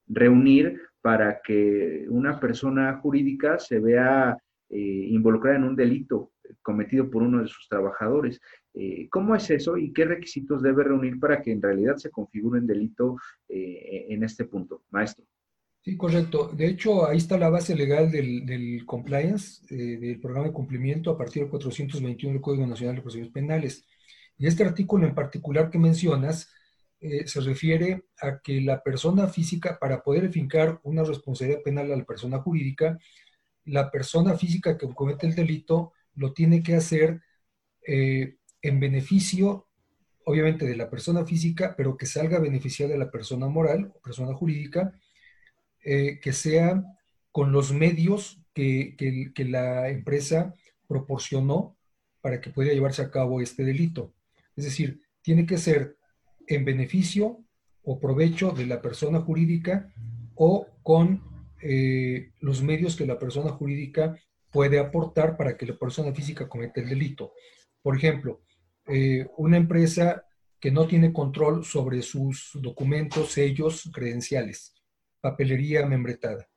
reunir 0.07 0.81
para 1.01 1.41
que 1.43 2.07
una 2.09 2.39
persona 2.39 2.99
jurídica 2.99 3.59
se 3.59 3.81
vea 3.81 4.37
eh, 4.73 5.07
involucrada 5.11 5.59
en 5.59 5.65
un 5.65 5.77
delito 5.77 6.33
cometido 6.63 7.09
por 7.09 7.23
uno 7.23 7.41
de 7.41 7.47
sus 7.47 7.69
trabajadores. 7.69 8.41
Eh, 8.75 9.09
¿Cómo 9.11 9.37
es 9.37 9.49
eso 9.51 9.77
y 9.77 9.93
qué 9.93 10.05
requisitos 10.05 10.63
debe 10.63 10.83
reunir 10.83 11.21
para 11.21 11.41
que 11.41 11.53
en 11.53 11.63
realidad 11.63 11.97
se 11.97 12.11
configure 12.11 12.59
un 12.59 12.67
delito 12.67 13.17
en 13.49 14.25
este 14.25 14.45
punto, 14.45 14.83
maestro? 14.91 15.25
Sí, 15.85 15.97
correcto. 15.97 16.49
De 16.55 16.67
hecho, 16.67 17.09
ahí 17.09 17.19
está 17.19 17.37
la 17.37 17.49
base 17.51 17.75
legal 17.75 18.09
del, 18.09 18.85
compliance, 18.87 19.63
eh, 19.69 19.99
del 19.99 20.21
programa 20.21 20.47
de 20.47 20.53
cumplimiento 20.53 21.11
a 21.11 21.19
partir 21.19 21.43
del 21.43 21.51
421 21.51 22.35
del 22.35 22.41
Código 22.41 22.67
Nacional 22.69 22.95
de 22.95 23.03
Procedimientos 23.03 23.35
Penales. 23.35 23.87
Y 24.39 24.47
este 24.47 24.63
artículo 24.65 25.09
en 25.09 25.15
particular 25.15 25.71
que 25.71 25.81
mencionas 25.81 26.53
eh, 27.01 27.27
se 27.27 27.41
refiere 27.41 28.05
a 28.21 28.39
que 28.41 28.61
la 28.61 28.81
persona 28.81 29.27
física, 29.27 29.77
para 29.81 30.05
poder 30.05 30.31
fincar 30.31 30.79
una 30.85 31.03
responsabilidad 31.03 31.63
penal 31.65 31.91
a 31.91 31.97
la 31.97 32.05
persona 32.05 32.39
jurídica, 32.39 32.97
la 33.65 33.91
persona 33.91 34.37
física 34.37 34.77
que 34.77 34.89
comete 34.95 35.27
el 35.27 35.35
delito 35.35 35.93
lo 36.15 36.33
tiene 36.33 36.63
que 36.63 36.75
hacer 36.75 37.23
eh, 37.87 38.37
en 38.61 38.81
beneficio, 38.81 39.69
obviamente, 40.25 40.67
de 40.67 40.77
la 40.77 40.91
persona 40.91 41.25
física, 41.25 41.75
pero 41.77 41.97
que 41.97 42.07
salga 42.07 42.39
beneficiada 42.39 42.93
de 42.93 42.99
la 42.99 43.11
persona 43.11 43.49
moral 43.49 43.93
o 43.95 44.01
persona 44.01 44.35
jurídica, 44.35 44.93
eh, 45.85 46.21
que 46.21 46.33
sea 46.33 46.85
con 47.33 47.51
los 47.51 47.73
medios 47.73 48.41
que, 48.55 48.95
que, 48.97 49.45
la 49.45 49.89
empresa 49.89 50.55
proporcionó 50.87 51.77
para 52.21 52.41
que 52.41 52.51
pueda 52.51 52.73
llevarse 52.73 53.03
a 53.03 53.11
cabo 53.11 53.41
este 53.41 53.65
delito. 53.65 54.13
Es 54.55 54.65
decir, 54.65 55.01
tiene 55.23 55.47
que 55.47 55.57
ser 55.57 55.97
en 56.47 56.65
beneficio 56.65 57.39
o 57.83 57.99
provecho 57.99 58.51
de 58.51 58.67
la 58.67 58.83
persona 58.83 59.21
jurídica 59.21 59.93
o 60.35 60.67
con 60.83 61.32
eh, 61.63 62.33
los 62.41 62.63
medios 62.63 62.97
que 62.97 63.07
la 63.07 63.19
persona 63.19 63.53
jurídica 63.53 64.17
puede 64.51 64.79
aportar 64.79 65.37
para 65.37 65.57
que 65.57 65.67
la 65.67 65.77
persona 65.77 66.13
física 66.15 66.49
cometa 66.49 66.81
el 66.81 66.89
delito. 66.89 67.33
Por 67.81 67.97
ejemplo, 67.97 68.43
eh, 68.87 69.27
una 69.39 69.57
empresa 69.57 70.25
que 70.61 70.71
no 70.71 70.87
tiene 70.87 71.13
control 71.13 71.65
sobre 71.65 72.03
sus 72.03 72.51
documentos, 72.55 73.33
sellos, 73.33 73.91
credenciales 73.93 74.75
papelería 75.23 75.87
membretada. 75.87 76.51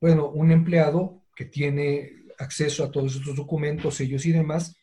Bueno, 0.00 0.28
un 0.28 0.50
empleado 0.50 1.22
que 1.34 1.46
tiene 1.46 2.24
acceso 2.38 2.84
a 2.84 2.90
todos 2.90 3.14
estos 3.16 3.36
documentos, 3.36 3.94
sellos 3.94 4.26
y 4.26 4.32
demás, 4.32 4.76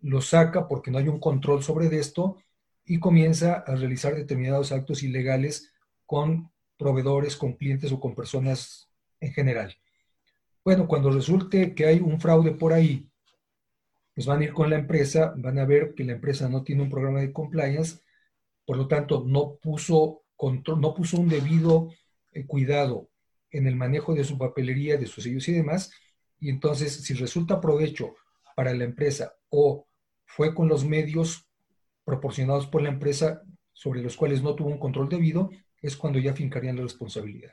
lo 0.00 0.22
saca 0.22 0.68
porque 0.68 0.90
no 0.90 0.98
hay 0.98 1.08
un 1.08 1.18
control 1.18 1.62
sobre 1.62 1.94
esto 1.98 2.36
y 2.84 2.98
comienza 2.98 3.54
a 3.66 3.74
realizar 3.74 4.14
determinados 4.14 4.72
actos 4.72 5.02
ilegales 5.02 5.72
con 6.06 6.50
proveedores, 6.78 7.36
con 7.36 7.54
clientes 7.54 7.92
o 7.92 8.00
con 8.00 8.14
personas 8.14 8.88
en 9.22 9.32
general. 9.32 9.74
Bueno, 10.64 10.86
cuando 10.86 11.10
resulte 11.10 11.74
que 11.74 11.86
hay 11.86 12.00
un 12.00 12.20
fraude 12.20 12.52
por 12.52 12.72
ahí, 12.72 13.08
pues 14.14 14.26
van 14.26 14.40
a 14.40 14.44
ir 14.44 14.52
con 14.52 14.68
la 14.68 14.76
empresa, 14.76 15.32
van 15.36 15.58
a 15.58 15.64
ver 15.64 15.94
que 15.94 16.04
la 16.04 16.12
empresa 16.12 16.48
no 16.48 16.62
tiene 16.62 16.82
un 16.82 16.90
programa 16.90 17.20
de 17.20 17.32
compliance, 17.32 18.00
por 18.66 18.76
lo 18.76 18.86
tanto 18.86 19.24
no 19.26 19.56
puso 19.56 20.24
control, 20.36 20.80
no 20.80 20.92
puso 20.92 21.18
un 21.18 21.28
debido 21.28 21.88
eh, 22.32 22.44
cuidado 22.46 23.08
en 23.50 23.66
el 23.66 23.76
manejo 23.76 24.14
de 24.14 24.24
su 24.24 24.36
papelería, 24.36 24.96
de 24.98 25.06
sus 25.06 25.24
sellos 25.24 25.48
y 25.48 25.52
demás, 25.52 25.92
y 26.38 26.50
entonces 26.50 26.92
si 26.92 27.14
resulta 27.14 27.60
provecho 27.60 28.14
para 28.56 28.74
la 28.74 28.84
empresa 28.84 29.34
o 29.48 29.86
fue 30.26 30.54
con 30.54 30.68
los 30.68 30.84
medios 30.84 31.48
proporcionados 32.04 32.66
por 32.66 32.82
la 32.82 32.88
empresa 32.88 33.42
sobre 33.72 34.02
los 34.02 34.16
cuales 34.16 34.42
no 34.42 34.54
tuvo 34.54 34.68
un 34.68 34.78
control 34.78 35.08
debido, 35.08 35.50
es 35.80 35.96
cuando 35.96 36.18
ya 36.18 36.34
fincarían 36.34 36.76
la 36.76 36.82
responsabilidad. 36.82 37.52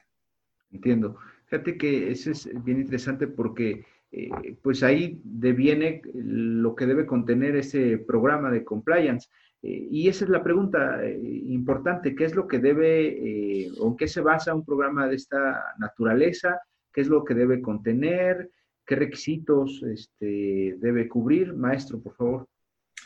Entiendo. 0.72 1.18
Fíjate 1.50 1.78
que 1.78 2.12
eso 2.12 2.30
es 2.30 2.48
bien 2.64 2.80
interesante 2.80 3.26
porque 3.28 3.84
eh, 4.12 4.30
pues 4.62 4.84
ahí 4.84 5.20
deviene 5.24 6.02
lo 6.14 6.76
que 6.76 6.86
debe 6.86 7.08
contener 7.08 7.56
ese 7.56 7.98
programa 7.98 8.52
de 8.52 8.64
compliance. 8.64 9.30
Eh, 9.64 9.88
y 9.90 10.08
esa 10.08 10.26
es 10.26 10.30
la 10.30 10.44
pregunta 10.44 11.04
eh, 11.04 11.20
importante, 11.48 12.16
¿qué 12.16 12.26
es 12.26 12.36
lo 12.36 12.48
que 12.48 12.60
debe 12.60 13.68
o 13.80 13.88
en 13.88 13.98
qué 13.98 14.08
se 14.08 14.22
basa 14.22 14.54
un 14.54 14.64
programa 14.64 15.08
de 15.08 15.16
esta 15.16 15.74
naturaleza? 15.80 16.60
¿Qué 16.94 17.02
es 17.02 17.08
lo 17.08 17.26
que 17.26 17.34
debe 17.34 17.62
contener? 17.62 18.52
¿Qué 18.86 18.96
requisitos 18.96 19.84
este, 19.84 20.76
debe 20.78 21.08
cubrir? 21.08 21.54
Maestro, 21.54 22.00
por 22.00 22.16
favor. 22.16 22.48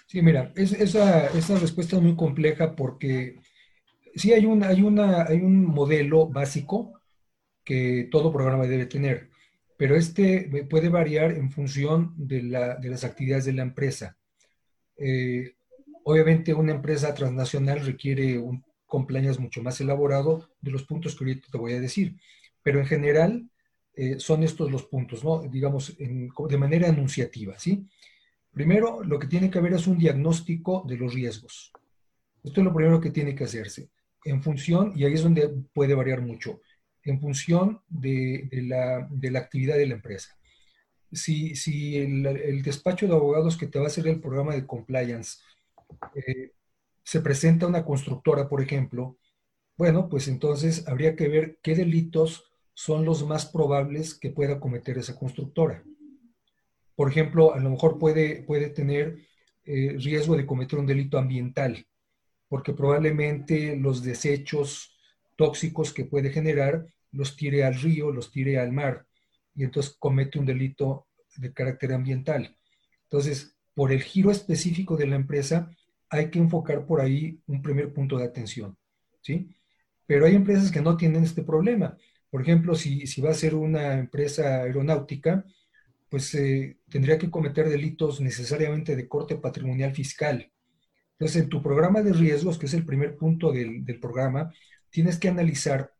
Sí, 0.05 0.21
mira, 0.21 0.51
esa, 0.55 1.27
esa, 1.27 1.57
respuesta 1.59 1.95
es 1.95 2.01
muy 2.01 2.15
compleja 2.17 2.75
porque 2.75 3.39
sí 4.15 4.33
hay, 4.33 4.45
un, 4.45 4.63
hay, 4.63 4.81
una, 4.81 5.23
hay 5.23 5.37
un 5.37 5.65
modelo 5.65 6.27
básico 6.27 6.99
que 7.63 8.07
todo 8.11 8.33
programa 8.33 8.67
debe 8.67 8.85
tener, 8.85 9.29
pero 9.77 9.95
este 9.95 10.65
puede 10.69 10.89
variar 10.89 11.31
en 11.31 11.51
función 11.51 12.13
de, 12.15 12.43
la, 12.43 12.75
de 12.75 12.89
las 12.89 13.03
actividades 13.03 13.45
de 13.45 13.53
la 13.53 13.63
empresa. 13.63 14.17
Eh, 14.97 15.55
Obviamente 16.03 16.53
una 16.53 16.73
empresa 16.73 17.13
transnacional 17.13 17.85
requiere 17.85 18.37
un 18.37 18.63
compliance 18.85 19.39
mucho 19.39 19.63
más 19.63 19.79
elaborado 19.79 20.49
de 20.61 20.71
los 20.71 20.83
puntos 20.83 21.15
que 21.15 21.23
ahorita 21.23 21.47
te 21.49 21.57
voy 21.57 21.73
a 21.73 21.79
decir, 21.79 22.17
pero 22.61 22.79
en 22.79 22.85
general 22.85 23.49
eh, 23.95 24.19
son 24.19 24.43
estos 24.43 24.69
los 24.69 24.83
puntos, 24.83 25.23
¿no? 25.23 25.41
Digamos, 25.43 25.95
de 25.97 26.57
manera 26.57 26.87
enunciativa, 26.87 27.57
¿sí? 27.57 27.87
Primero, 28.51 29.03
lo 29.03 29.17
que 29.17 29.27
tiene 29.27 29.49
que 29.49 29.59
haber 29.59 29.73
es 29.73 29.87
un 29.87 29.97
diagnóstico 29.97 30.83
de 30.85 30.97
los 30.97 31.13
riesgos. 31.13 31.71
Esto 32.43 32.59
es 32.59 32.65
lo 32.65 32.73
primero 32.73 32.99
que 32.99 33.09
tiene 33.09 33.33
que 33.33 33.45
hacerse. 33.45 33.89
En 34.25 34.43
función, 34.43 34.93
y 34.95 35.05
ahí 35.05 35.13
es 35.13 35.23
donde 35.23 35.49
puede 35.73 35.95
variar 35.95 36.21
mucho, 36.21 36.59
en 37.05 37.19
función 37.19 37.81
de, 37.89 38.49
la, 38.51 39.07
actividad 39.39 39.77
de 39.77 39.87
la 39.87 39.95
empresa. 39.95 40.37
Si, 41.11 41.55
si 41.55 41.97
el, 41.97 42.25
el, 42.25 42.63
despacho 42.63 43.07
de 43.07 43.13
abogados 43.13 43.57
que 43.57 43.67
te 43.67 43.77
va 43.77 43.85
a 43.85 43.87
hacer 43.87 44.07
el 44.07 44.19
programa 44.19 44.55
de 44.55 44.65
compliance 44.65 45.39
eh, 46.15 46.51
se 47.03 47.21
presenta 47.21 47.67
una 47.67 47.85
constructora, 47.85 48.47
por 48.47 48.61
ejemplo, 48.61 49.17
bueno, 49.77 50.09
pues 50.09 50.27
entonces 50.27 50.87
habría 50.87 51.15
que 51.15 51.27
ver 51.27 51.59
qué 51.61 51.75
delitos 51.75 52.45
son 52.73 53.05
los 53.05 53.25
más 53.25 53.45
probables 53.45 54.15
que 54.15 54.31
pueda 54.31 54.59
cometer 54.59 54.97
esa 54.97 55.17
constructora. 55.17 55.83
Por 56.95 57.09
ejemplo, 57.09 57.53
a 57.53 57.59
lo 57.59 57.69
mejor 57.69 57.99
puede, 57.99 58.43
puede 58.43 58.69
tener 58.69 59.17
eh, 59.65 59.95
riesgo 59.99 60.35
de 60.35 60.45
cometer 60.45 60.79
un 60.79 60.85
delito 60.85 61.17
ambiental, 61.17 61.87
porque 62.47 62.73
probablemente 62.73 63.75
los 63.75 64.03
desechos 64.03 64.92
tóxicos 65.35 65.93
que 65.93 66.05
puede 66.05 66.31
generar 66.31 66.85
los 67.11 67.35
tire 67.35 67.63
al 67.63 67.75
río, 67.75 68.11
los 68.11 68.31
tire 68.31 68.59
al 68.59 68.71
mar, 68.71 69.05
y 69.55 69.63
entonces 69.63 69.95
comete 69.99 70.39
un 70.39 70.45
delito 70.45 71.07
de 71.37 71.53
carácter 71.53 71.93
ambiental. 71.93 72.57
Entonces, 73.03 73.55
por 73.73 73.91
el 73.91 74.01
giro 74.01 74.31
específico 74.31 74.97
de 74.97 75.07
la 75.07 75.15
empresa, 75.15 75.69
hay 76.09 76.29
que 76.29 76.39
enfocar 76.39 76.85
por 76.85 77.01
ahí 77.01 77.39
un 77.47 77.61
primer 77.61 77.93
punto 77.93 78.17
de 78.17 78.25
atención, 78.25 78.77
¿sí? 79.21 79.55
Pero 80.05 80.25
hay 80.25 80.35
empresas 80.35 80.71
que 80.71 80.81
no 80.81 80.97
tienen 80.97 81.23
este 81.23 81.43
problema. 81.43 81.97
Por 82.29 82.41
ejemplo, 82.41 82.75
si, 82.75 83.05
va 83.21 83.31
a 83.31 83.35
ser 83.35 83.55
una 83.55 83.97
empresa 83.99 84.63
aeronáutica, 84.63 85.45
pues 86.09 86.33
eh, 86.35 86.77
tendría 86.89 87.17
que 87.17 87.31
cometer 87.31 87.69
delitos 87.69 88.21
necesariamente 88.21 88.95
de 88.95 89.07
corte 89.07 89.35
patrimonial 89.35 89.93
fiscal. 89.93 90.51
Entonces, 91.13 91.43
en 91.43 91.49
tu 91.49 91.61
programa 91.63 92.01
de 92.01 92.13
riesgos, 92.13 92.57
que 92.57 92.65
es 92.65 92.73
el 92.73 92.85
primer 92.85 93.15
punto 93.15 93.51
del, 93.51 93.85
del 93.85 93.99
programa, 93.99 94.51
tienes 94.93 95.17
que 95.17 95.27
analizar 95.27 95.91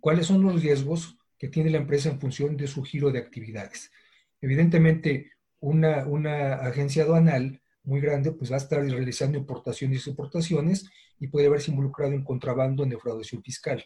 cuáles 0.00 0.26
son 0.26 0.42
los 0.42 0.62
riesgos 0.62 1.18
que 1.38 1.48
tiene 1.48 1.68
la 1.68 1.76
empresa 1.76 2.08
en 2.08 2.18
función 2.18 2.56
de 2.56 2.66
su 2.66 2.82
giro 2.82 3.12
de 3.12 3.18
actividades. 3.18 3.92
Evidentemente, 4.40 5.32
una, 5.60 6.06
una 6.06 6.54
agencia 6.54 7.02
aduanal 7.02 7.60
muy 7.82 8.00
grande 8.00 8.32
pues 8.32 8.50
va 8.50 8.54
a 8.54 8.64
estar 8.64 8.82
realizando 8.82 9.36
importaciones 9.36 10.06
y 10.06 10.10
exportaciones 10.10 10.90
y 11.20 11.28
puede 11.28 11.48
haberse 11.48 11.70
involucrado 11.70 12.14
en 12.14 12.24
contrabando, 12.24 12.82
en 12.82 12.88
defraudación 12.88 13.42
fiscal. 13.42 13.84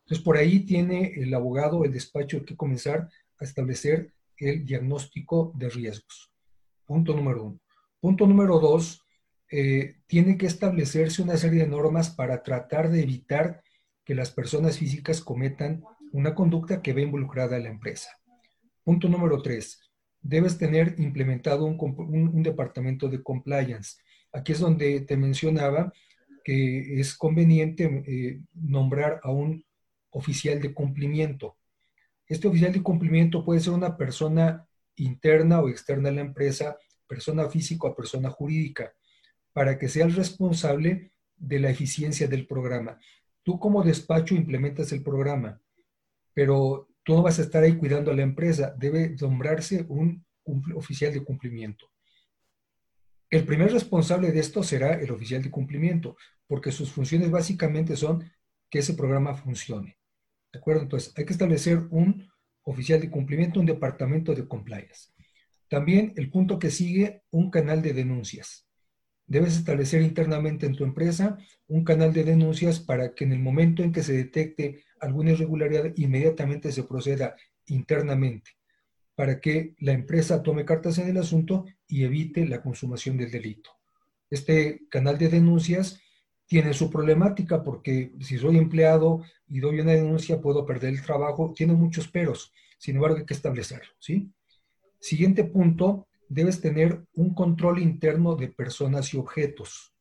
Entonces, 0.00 0.24
por 0.24 0.38
ahí 0.38 0.60
tiene 0.60 1.12
el 1.16 1.34
abogado, 1.34 1.84
el 1.84 1.92
despacho, 1.92 2.46
que 2.46 2.56
comenzar 2.56 3.10
a 3.38 3.44
establecer 3.44 4.14
el 4.38 4.64
diagnóstico 4.64 5.52
de 5.56 5.68
riesgos. 5.68 6.32
Punto 6.86 7.14
número 7.14 7.44
uno. 7.44 7.60
Punto 8.00 8.26
número 8.26 8.58
dos, 8.60 9.04
eh, 9.50 9.96
tiene 10.06 10.36
que 10.36 10.46
establecerse 10.46 11.22
una 11.22 11.36
serie 11.36 11.62
de 11.62 11.68
normas 11.68 12.10
para 12.10 12.42
tratar 12.42 12.90
de 12.90 13.02
evitar 13.02 13.62
que 14.04 14.14
las 14.14 14.30
personas 14.30 14.78
físicas 14.78 15.20
cometan 15.20 15.82
una 16.12 16.34
conducta 16.34 16.82
que 16.82 16.92
ve 16.92 17.02
involucrada 17.02 17.56
a 17.56 17.60
la 17.60 17.68
empresa. 17.68 18.10
Punto 18.84 19.08
número 19.08 19.40
tres, 19.42 19.80
debes 20.20 20.58
tener 20.58 20.94
implementado 20.98 21.64
un, 21.64 22.42
departamento 22.42 23.08
de 23.08 23.22
compliance. 23.22 23.96
Aquí 24.32 24.52
es 24.52 24.60
donde 24.60 25.00
te 25.02 25.16
mencionaba 25.16 25.92
que 26.44 27.00
es 27.00 27.14
conveniente 27.14 28.02
eh, 28.06 28.40
nombrar 28.54 29.20
a 29.22 29.30
un 29.30 29.64
oficial 30.10 30.60
de 30.60 30.72
cumplimiento. 30.72 31.56
Este 32.26 32.48
oficial 32.48 32.72
de 32.72 32.82
cumplimiento 32.82 33.44
puede 33.44 33.60
ser 33.60 33.72
una 33.72 33.96
persona 33.96 34.66
interna 34.96 35.60
o 35.60 35.68
externa 35.68 36.08
a 36.08 36.12
la 36.12 36.20
empresa, 36.20 36.76
persona 37.06 37.48
física 37.48 37.88
o 37.88 37.94
persona 37.94 38.30
jurídica, 38.30 38.92
para 39.58 39.76
que 39.76 39.88
sea 39.88 40.04
el 40.04 40.14
responsable 40.14 41.10
de 41.36 41.58
la 41.58 41.68
eficiencia 41.68 42.28
del 42.28 42.46
programa. 42.46 43.00
Tú 43.42 43.58
como 43.58 43.82
despacho 43.82 44.36
implementas 44.36 44.92
el 44.92 45.02
programa, 45.02 45.60
pero 46.32 46.86
tú 47.02 47.14
no 47.14 47.22
vas 47.22 47.40
a 47.40 47.42
estar 47.42 47.64
ahí 47.64 47.74
cuidando 47.74 48.12
a 48.12 48.14
la 48.14 48.22
empresa, 48.22 48.72
debe 48.78 49.16
nombrarse 49.20 49.84
un, 49.88 50.24
oficial 50.76 51.12
de 51.12 51.24
cumplimiento. 51.24 51.90
El 53.28 53.44
primer 53.44 53.72
responsable 53.72 54.30
de 54.30 54.38
esto 54.38 54.62
será 54.62 54.92
el 54.92 55.10
oficial 55.10 55.42
de 55.42 55.50
cumplimiento, 55.50 56.16
porque 56.46 56.70
sus 56.70 56.92
funciones 56.92 57.28
básicamente 57.28 57.96
son 57.96 58.30
que 58.70 58.78
ese 58.78 58.94
programa 58.94 59.34
funcione. 59.34 59.98
¿De 60.52 60.60
acuerdo? 60.60 60.82
Entonces, 60.82 61.12
hay 61.16 61.24
que 61.24 61.32
establecer 61.32 61.80
un 61.90 62.30
oficial 62.62 63.00
de 63.00 63.10
cumplimiento, 63.10 63.58
un 63.58 63.66
departamento 63.66 64.36
de 64.36 64.46
compliance. 64.46 65.10
También 65.68 66.12
el 66.14 66.30
punto 66.30 66.60
que 66.60 66.70
sigue, 66.70 67.24
un 67.32 67.50
canal 67.50 67.82
de 67.82 67.92
denuncias. 67.92 68.67
Debes 69.28 69.56
establecer 69.56 70.02
internamente 70.02 70.66
en 70.66 70.74
tu 70.74 70.84
empresa 70.84 71.38
un 71.68 71.84
canal 71.84 72.12
de 72.12 72.24
denuncias 72.24 72.80
para 72.80 73.14
que 73.14 73.24
en 73.24 73.32
el 73.32 73.38
momento 73.38 73.82
en 73.82 73.92
que 73.92 74.02
se 74.02 74.14
detecte 74.14 74.82
alguna 74.98 75.32
irregularidad, 75.32 75.92
inmediatamente 75.96 76.72
se 76.72 76.82
proceda 76.82 77.36
internamente 77.66 78.52
para 79.14 79.38
que 79.40 79.74
la 79.80 79.92
empresa 79.92 80.42
tome 80.42 80.64
cartas 80.64 80.96
en 80.98 81.08
el 81.08 81.18
asunto 81.18 81.66
y 81.86 82.04
evite 82.04 82.46
la 82.46 82.62
consumación 82.62 83.16
del 83.16 83.30
delito. 83.30 83.70
Este 84.30 84.82
canal 84.88 85.18
de 85.18 85.28
denuncias 85.28 86.00
tiene 86.46 86.72
su 86.72 86.90
problemática 86.90 87.62
porque 87.62 88.12
si 88.20 88.38
soy 88.38 88.56
empleado 88.56 89.22
y 89.46 89.60
doy 89.60 89.80
una 89.80 89.92
denuncia 89.92 90.40
puedo 90.40 90.64
perder 90.64 90.94
el 90.94 91.02
trabajo, 91.02 91.52
tiene 91.54 91.74
muchos 91.74 92.08
peros, 92.08 92.52
sin 92.78 92.96
embargo 92.96 93.18
hay 93.18 93.26
que 93.26 93.34
establecerlo, 93.34 93.92
¿sí? 93.98 94.32
Siguiente 95.00 95.44
punto, 95.44 96.07
debes 96.28 96.60
tener 96.60 97.04
un 97.14 97.34
control 97.34 97.78
interno 97.78 98.36
de 98.36 98.48
personas 98.48 99.12
y 99.14 99.16
objetos. 99.16 99.94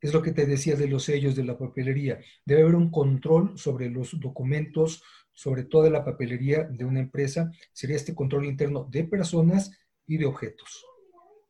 Es 0.00 0.12
lo 0.12 0.22
que 0.22 0.32
te 0.32 0.46
decía 0.46 0.76
de 0.76 0.88
los 0.88 1.04
sellos 1.04 1.34
de 1.34 1.44
la 1.44 1.58
papelería. 1.58 2.20
Debe 2.44 2.62
haber 2.62 2.74
un 2.74 2.90
control 2.90 3.58
sobre 3.58 3.90
los 3.90 4.18
documentos, 4.20 5.02
sobre 5.32 5.64
toda 5.64 5.90
la 5.90 6.04
papelería 6.04 6.64
de 6.64 6.84
una 6.84 7.00
empresa. 7.00 7.50
Sería 7.72 7.96
este 7.96 8.14
control 8.14 8.46
interno 8.46 8.86
de 8.90 9.04
personas 9.04 9.70
y 10.06 10.18
de 10.18 10.26
objetos. 10.26 10.84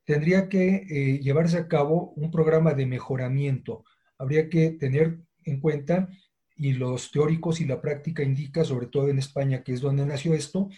Tendría 0.05 0.49
que 0.49 0.87
eh, 0.89 1.21
llevarse 1.21 1.59
a 1.59 1.69
cabo 1.69 2.13
un 2.17 2.31
programa 2.31 2.75
de 2.75 2.87
mejoramiento. 2.87 3.85
Habría 4.19 4.49
que 4.49 4.71
tener 4.71 5.19
en 5.45 5.61
cuenta, 5.61 6.09
y 6.57 6.73
los 6.73 7.11
teóricos 7.11 7.61
y 7.61 7.67
la 7.67 7.81
práctica 7.81 8.23
indica, 8.23 8.65
sobre 8.65 8.87
todo 8.87 9.09
en 9.09 9.19
España, 9.19 9.63
que 9.63 9.73
es 9.73 9.81
donde 9.81 10.07
nació 10.07 10.35
esto, 10.35 10.71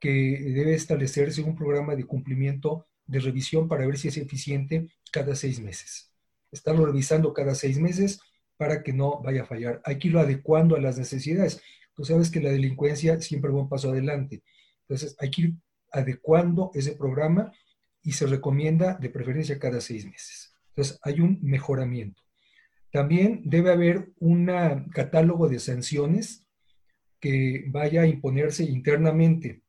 que 0.00 0.10
debe 0.10 0.74
establecerse 0.74 1.42
un 1.42 1.56
programa 1.56 1.96
de 1.96 2.04
cumplimiento 2.04 2.86
de 3.06 3.20
revisión 3.20 3.68
para 3.68 3.86
ver 3.86 3.98
si 3.98 4.08
es 4.08 4.16
eficiente 4.16 4.88
cada 5.10 5.34
seis 5.34 5.60
meses. 5.60 6.12
Estarlo 6.52 6.86
revisando 6.86 7.32
cada 7.32 7.54
seis 7.54 7.78
meses 7.78 8.20
para 8.56 8.82
que 8.82 8.92
no 8.92 9.20
vaya 9.22 9.42
a 9.42 9.46
fallar. 9.46 9.80
Hay 9.84 9.98
que 9.98 10.08
irlo 10.08 10.20
adecuando 10.20 10.76
a 10.76 10.80
las 10.80 10.98
necesidades. 10.98 11.60
Tú 11.94 12.04
sabes 12.04 12.30
que 12.30 12.40
la 12.40 12.50
delincuencia 12.50 13.20
siempre 13.20 13.50
va 13.50 13.60
un 13.60 13.68
paso 13.68 13.90
adelante. 13.90 14.42
Entonces, 14.82 15.16
hay 15.18 15.30
que 15.30 15.42
ir 15.42 15.54
adecuando 15.90 16.70
ese 16.74 16.92
programa 16.92 17.52
y 18.02 18.12
se 18.12 18.26
recomienda 18.26 18.94
de 18.94 19.10
preferencia 19.10 19.58
cada 19.58 19.80
seis 19.80 20.04
meses. 20.06 20.52
Entonces, 20.70 20.98
hay 21.02 21.20
un 21.20 21.38
mejoramiento. 21.42 22.22
También 22.92 23.42
debe 23.44 23.70
haber 23.70 24.10
un 24.18 24.46
catálogo 24.92 25.48
de 25.48 25.58
sanciones 25.58 26.46
que 27.20 27.64
vaya 27.68 28.02
a 28.02 28.06
imponerse 28.06 28.64
internamente 28.64 29.62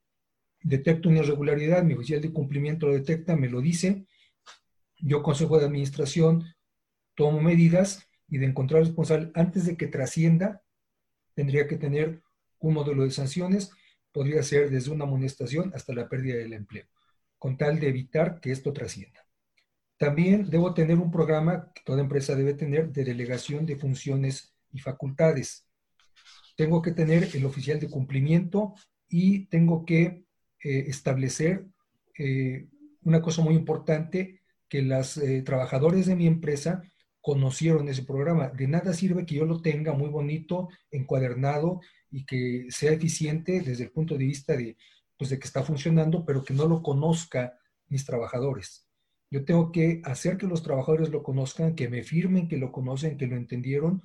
detecto 0.61 1.09
una 1.09 1.19
irregularidad, 1.19 1.83
mi 1.83 1.93
oficial 1.93 2.21
de 2.21 2.33
cumplimiento 2.33 2.87
lo 2.87 2.93
detecta, 2.93 3.35
me 3.35 3.49
lo 3.49 3.61
dice, 3.61 4.05
yo 4.97 5.23
consejo 5.23 5.59
de 5.59 5.65
administración 5.65 6.43
tomo 7.15 7.41
medidas 7.41 8.07
y 8.27 8.37
de 8.37 8.45
encontrar 8.45 8.81
responsable 8.83 9.31
antes 9.33 9.65
de 9.65 9.75
que 9.75 9.87
trascienda, 9.87 10.63
tendría 11.33 11.67
que 11.67 11.77
tener 11.77 12.21
un 12.59 12.73
modelo 12.73 13.03
de 13.03 13.11
sanciones, 13.11 13.71
podría 14.11 14.43
ser 14.43 14.69
desde 14.69 14.91
una 14.91 15.05
amonestación 15.05 15.71
hasta 15.73 15.93
la 15.93 16.09
pérdida 16.09 16.35
del 16.35 16.53
empleo, 16.53 16.85
con 17.37 17.57
tal 17.57 17.79
de 17.79 17.89
evitar 17.89 18.39
que 18.39 18.51
esto 18.51 18.73
trascienda. 18.73 19.25
También 19.97 20.49
debo 20.49 20.73
tener 20.73 20.97
un 20.97 21.11
programa 21.11 21.71
que 21.73 21.81
toda 21.83 22.01
empresa 22.01 22.35
debe 22.35 22.53
tener 22.53 22.91
de 22.91 23.03
delegación 23.03 23.65
de 23.65 23.75
funciones 23.75 24.53
y 24.71 24.79
facultades. 24.79 25.67
Tengo 26.55 26.81
que 26.81 26.91
tener 26.91 27.29
el 27.33 27.45
oficial 27.45 27.79
de 27.79 27.89
cumplimiento 27.89 28.75
y 29.09 29.47
tengo 29.47 29.85
que 29.85 30.23
eh, 30.63 30.85
establecer 30.87 31.65
eh, 32.17 32.67
una 33.03 33.21
cosa 33.21 33.41
muy 33.41 33.55
importante, 33.55 34.41
que 34.67 34.81
los 34.81 35.17
eh, 35.17 35.41
trabajadores 35.41 36.05
de 36.05 36.15
mi 36.15 36.27
empresa 36.27 36.83
conocieron 37.21 37.89
ese 37.89 38.03
programa. 38.03 38.49
De 38.49 38.67
nada 38.67 38.93
sirve 38.93 39.25
que 39.25 39.35
yo 39.35 39.45
lo 39.45 39.61
tenga 39.61 39.93
muy 39.93 40.09
bonito, 40.09 40.69
encuadernado 40.91 41.81
y 42.11 42.25
que 42.25 42.67
sea 42.69 42.91
eficiente 42.91 43.61
desde 43.61 43.85
el 43.85 43.91
punto 43.91 44.17
de 44.17 44.25
vista 44.25 44.55
de, 44.55 44.77
pues, 45.17 45.29
de 45.29 45.39
que 45.39 45.47
está 45.47 45.63
funcionando, 45.63 46.25
pero 46.25 46.43
que 46.43 46.53
no 46.53 46.67
lo 46.67 46.81
conozca 46.83 47.57
mis 47.87 48.05
trabajadores. 48.05 48.87
Yo 49.31 49.45
tengo 49.45 49.71
que 49.71 50.01
hacer 50.05 50.37
que 50.37 50.47
los 50.47 50.63
trabajadores 50.63 51.09
lo 51.09 51.23
conozcan, 51.23 51.75
que 51.75 51.89
me 51.89 52.03
firmen 52.03 52.47
que 52.47 52.57
lo 52.57 52.71
conocen, 52.71 53.17
que 53.17 53.27
lo 53.27 53.35
entendieron, 53.35 54.01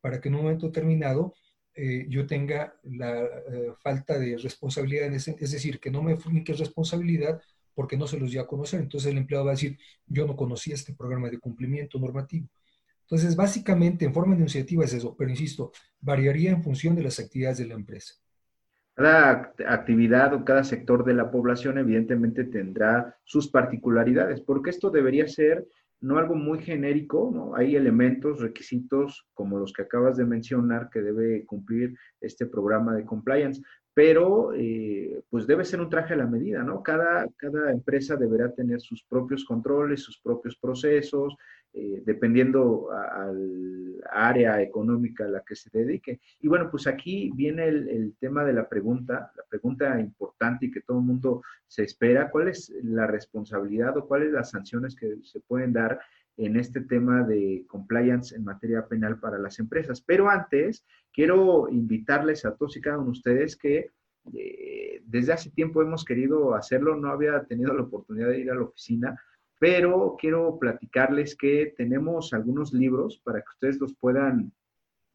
para 0.00 0.20
que 0.20 0.28
en 0.28 0.36
un 0.36 0.42
momento 0.42 0.66
determinado 0.66 1.34
eh, 1.76 2.06
yo 2.08 2.26
tenga 2.26 2.74
la 2.84 3.22
eh, 3.22 3.72
falta 3.80 4.18
de 4.18 4.38
responsabilidad, 4.38 5.12
es 5.12 5.52
decir, 5.52 5.78
que 5.78 5.90
no 5.90 6.02
me 6.02 6.16
que 6.42 6.54
responsabilidad 6.54 7.40
porque 7.74 7.98
no 7.98 8.06
se 8.06 8.18
los 8.18 8.30
dio 8.30 8.40
a 8.40 8.46
conocer. 8.46 8.80
Entonces 8.80 9.12
el 9.12 9.18
empleado 9.18 9.44
va 9.44 9.50
a 9.50 9.54
decir, 9.54 9.78
yo 10.06 10.26
no 10.26 10.34
conocía 10.34 10.74
este 10.74 10.94
programa 10.94 11.28
de 11.28 11.38
cumplimiento 11.38 11.98
normativo. 11.98 12.48
Entonces, 13.02 13.36
básicamente, 13.36 14.04
en 14.04 14.14
forma 14.14 14.34
de 14.34 14.40
iniciativa 14.40 14.84
es 14.84 14.94
eso, 14.94 15.14
pero 15.16 15.30
insisto, 15.30 15.70
variaría 16.00 16.50
en 16.50 16.62
función 16.62 16.96
de 16.96 17.04
las 17.04 17.20
actividades 17.20 17.58
de 17.58 17.66
la 17.66 17.74
empresa. 17.74 18.14
Cada 18.94 19.52
actividad 19.68 20.32
o 20.32 20.44
cada 20.44 20.64
sector 20.64 21.04
de 21.04 21.12
la 21.12 21.30
población 21.30 21.76
evidentemente 21.76 22.44
tendrá 22.44 23.16
sus 23.24 23.48
particularidades, 23.48 24.40
porque 24.40 24.70
esto 24.70 24.90
debería 24.90 25.28
ser 25.28 25.68
no 26.00 26.18
algo 26.18 26.34
muy 26.34 26.60
genérico, 26.60 27.30
¿no? 27.32 27.54
Hay 27.54 27.76
elementos, 27.76 28.40
requisitos 28.40 29.26
como 29.34 29.58
los 29.58 29.72
que 29.72 29.82
acabas 29.82 30.16
de 30.16 30.24
mencionar 30.24 30.90
que 30.90 31.00
debe 31.00 31.44
cumplir 31.44 31.94
este 32.20 32.46
programa 32.46 32.94
de 32.94 33.04
compliance, 33.04 33.62
pero 33.94 34.52
eh, 34.54 35.22
pues 35.30 35.46
debe 35.46 35.64
ser 35.64 35.80
un 35.80 35.88
traje 35.88 36.12
a 36.12 36.18
la 36.18 36.26
medida, 36.26 36.62
¿no? 36.62 36.82
Cada, 36.82 37.26
cada 37.36 37.72
empresa 37.72 38.16
deberá 38.16 38.52
tener 38.52 38.80
sus 38.80 39.02
propios 39.04 39.44
controles, 39.44 40.02
sus 40.02 40.20
propios 40.20 40.56
procesos, 40.58 41.34
eh, 41.78 42.02
dependiendo 42.06 42.90
al 42.90 44.02
área 44.10 44.62
económica 44.62 45.26
a 45.26 45.28
la 45.28 45.42
que 45.42 45.54
se 45.54 45.68
dedique. 45.70 46.20
Y 46.40 46.48
bueno, 46.48 46.70
pues 46.70 46.86
aquí 46.86 47.30
viene 47.34 47.68
el, 47.68 47.86
el, 47.90 48.16
tema 48.18 48.46
de 48.46 48.54
la 48.54 48.66
pregunta, 48.66 49.30
la 49.36 49.42
pregunta 49.46 50.00
importante 50.00 50.64
y 50.64 50.70
que 50.70 50.80
todo 50.80 51.00
el 51.00 51.04
mundo 51.04 51.42
se 51.66 51.84
espera, 51.84 52.30
¿cuál 52.30 52.48
es 52.48 52.72
la 52.82 53.06
responsabilidad 53.06 53.94
o 53.98 54.06
cuáles 54.06 54.32
las 54.32 54.52
sanciones 54.52 54.96
que 54.96 55.18
se 55.22 55.40
pueden 55.40 55.74
dar 55.74 56.00
en 56.38 56.56
este 56.56 56.80
tema 56.80 57.24
de 57.24 57.66
compliance 57.68 58.34
en 58.34 58.44
materia 58.44 58.86
penal 58.88 59.20
para 59.20 59.38
las 59.38 59.58
empresas? 59.58 60.00
Pero 60.00 60.30
antes, 60.30 60.82
quiero 61.12 61.68
invitarles 61.68 62.46
a 62.46 62.54
todos 62.54 62.74
y 62.78 62.80
cada 62.80 62.96
uno 62.96 63.08
de 63.08 63.18
ustedes 63.18 63.54
que 63.54 63.90
eh, 64.32 65.02
desde 65.04 65.34
hace 65.34 65.50
tiempo 65.50 65.82
hemos 65.82 66.06
querido 66.06 66.54
hacerlo, 66.54 66.96
no 66.96 67.10
había 67.10 67.44
tenido 67.44 67.74
la 67.74 67.82
oportunidad 67.82 68.28
de 68.28 68.40
ir 68.40 68.50
a 68.50 68.54
la 68.54 68.62
oficina, 68.62 69.20
pero 69.58 70.16
quiero 70.18 70.58
platicarles 70.58 71.36
que 71.36 71.74
tenemos 71.76 72.32
algunos 72.32 72.72
libros 72.72 73.20
para 73.24 73.40
que 73.40 73.50
ustedes 73.54 73.80
los 73.80 73.94
puedan, 73.94 74.52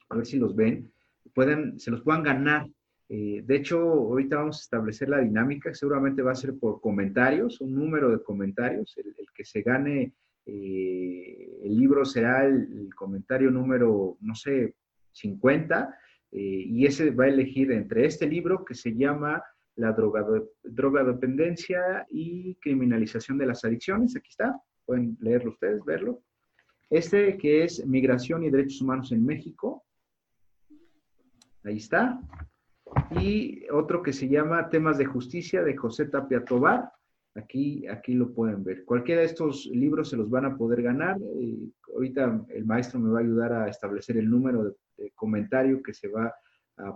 a 0.10 0.16
ver 0.16 0.26
si 0.26 0.38
los 0.38 0.56
ven, 0.56 0.92
puedan, 1.34 1.80
se 1.80 1.92
los 1.92 2.02
puedan 2.02 2.24
ganar. 2.24 2.68
Eh, 3.10 3.44
de 3.46 3.56
hecho, 3.56 3.80
ahorita 3.80 4.38
vamos 4.38 4.60
a 4.60 4.62
establecer 4.62 5.10
la 5.10 5.20
dinámica, 5.20 5.74
seguramente 5.74 6.22
va 6.22 6.32
a 6.32 6.36
ser 6.36 6.58
por 6.58 6.82
comentarios, 6.82 7.62
un 7.62 7.76
número 7.76 8.10
de 8.10 8.24
comentarios, 8.24 8.98
el, 8.98 9.14
que 9.34 9.44
se 9.44 9.62
gane 9.62 10.14
eh, 10.46 11.60
el 11.64 11.78
libro 11.78 12.04
será 12.04 12.46
el, 12.46 12.90
comentario 12.96 13.52
número, 13.52 14.18
no 14.22 14.34
sé, 14.34 14.76
50, 15.12 15.98
eh, 16.32 16.40
y 16.40 16.86
ese 16.86 17.12
va 17.12 17.26
a 17.26 17.30
elegir 17.30 17.72
entre 17.72 18.06
este 18.06 18.26
libro 18.26 18.66
que 18.66 18.74
se 18.74 18.96
llama 18.96 19.44
La 19.76 19.94
drogadependencia 19.94 22.08
y 22.10 22.56
criminalización 22.56 23.38
de 23.38 23.46
las 23.46 23.64
adicciones, 23.64 24.16
aquí 24.16 24.30
está, 24.30 24.60
pueden 24.86 25.16
leerlo 25.22 25.52
ustedes, 25.52 25.86
verlo. 25.86 26.24
Este 26.90 27.38
que 27.38 27.64
es 27.64 27.86
Migración 27.86 28.44
y 28.44 28.50
Derechos 28.50 28.82
Humanos 28.82 29.12
en 29.12 29.24
México, 29.26 29.86
ahí 31.64 31.78
está. 31.78 32.20
Y 33.12 33.70
otro 33.70 34.04
que 34.04 34.12
se 34.12 34.28
llama 34.28 34.70
Temas 34.70 34.98
de 34.98 35.06
Justicia 35.06 35.64
de 35.64 35.78
José 35.78 36.08
Tapia 36.08 36.44
Tobar, 36.44 36.92
Aquí, 37.36 37.88
aquí 37.88 38.14
lo 38.14 38.34
pueden 38.34 38.64
ver. 38.64 38.84
Cualquiera 38.84 39.22
de 39.22 39.28
estos 39.28 39.66
libros 39.68 40.10
se 40.10 40.18
los 40.18 40.30
van 40.30 40.46
a 40.46 40.58
poder 40.58 40.82
ganar. 40.82 41.18
Eh, 41.22 41.70
ahorita 41.94 42.46
el 42.50 42.66
maestro 42.66 43.00
me 43.00 43.10
va 43.10 43.20
a 43.20 43.22
ayudar 43.22 43.54
a 43.54 43.70
establecer 43.70 44.18
el 44.18 44.30
número 44.30 44.66
de, 44.66 44.76
comentario 45.16 45.82
que 45.82 45.94
se 45.94 46.10
va 46.10 46.26
a 46.26 46.36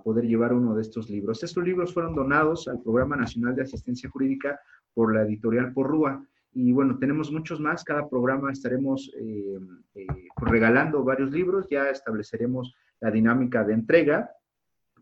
poder 0.04 0.26
llevar 0.26 0.54
uno 0.54 0.76
de 0.76 0.82
estos 0.82 1.10
libros. 1.10 1.44
Estos 1.44 1.64
libros 1.64 1.94
fueron 1.94 2.16
donados 2.16 2.68
al 2.68 2.82
Programa 2.82 3.16
Nacional 3.16 3.56
de 3.56 3.64
Asistencia 3.64 4.10
Jurídica 4.10 4.60
por 4.94 5.14
la 5.14 5.24
editorial 5.24 5.74
Porrúa. 5.74 6.26
Y 6.54 6.72
bueno, 6.72 6.98
tenemos 6.98 7.32
muchos 7.32 7.60
más. 7.60 7.84
Cada 7.84 8.10
programa 8.10 8.52
estaremos 8.52 9.12
eh, 9.20 9.60
eh, 9.96 10.08
regalando 10.38 11.04
varios 11.04 11.32
libros. 11.32 11.68
Ya 11.70 11.90
estableceremos 11.90 12.74
la 13.02 13.12
dinámica 13.12 13.64
de 13.64 13.74
entrega 13.74 14.32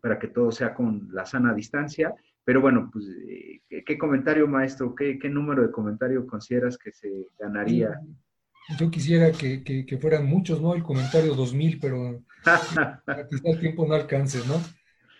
para 0.02 0.18
que 0.18 0.28
todo 0.28 0.50
sea 0.50 0.74
con 0.74 1.08
la 1.12 1.24
sana 1.24 1.54
distancia 1.54 2.14
pero 2.44 2.60
bueno, 2.60 2.90
pues, 2.92 3.06
eh, 3.26 3.62
¿qué, 3.84 3.98
comentario, 3.98 4.46
maestro? 4.46 4.94
¿Qué, 4.94 5.18
número 5.30 5.62
de 5.62 5.70
comentario 5.70 6.26
consideras 6.26 6.76
que 6.76 6.92
se 6.92 7.28
ganaría? 7.38 7.98
Yo 8.78 8.90
quisiera 8.90 9.30
que, 9.32 9.98
fueran 10.00 10.26
muchos, 10.26 10.60
¿no? 10.60 10.74
El 10.74 10.82
comentario 10.82 11.34
2000, 11.34 11.78
pero 11.80 12.22
quizá 13.30 13.48
el 13.50 13.60
tiempo 13.60 13.86
no 13.86 13.94
alcance, 13.94 14.38
¿no? 14.46 14.60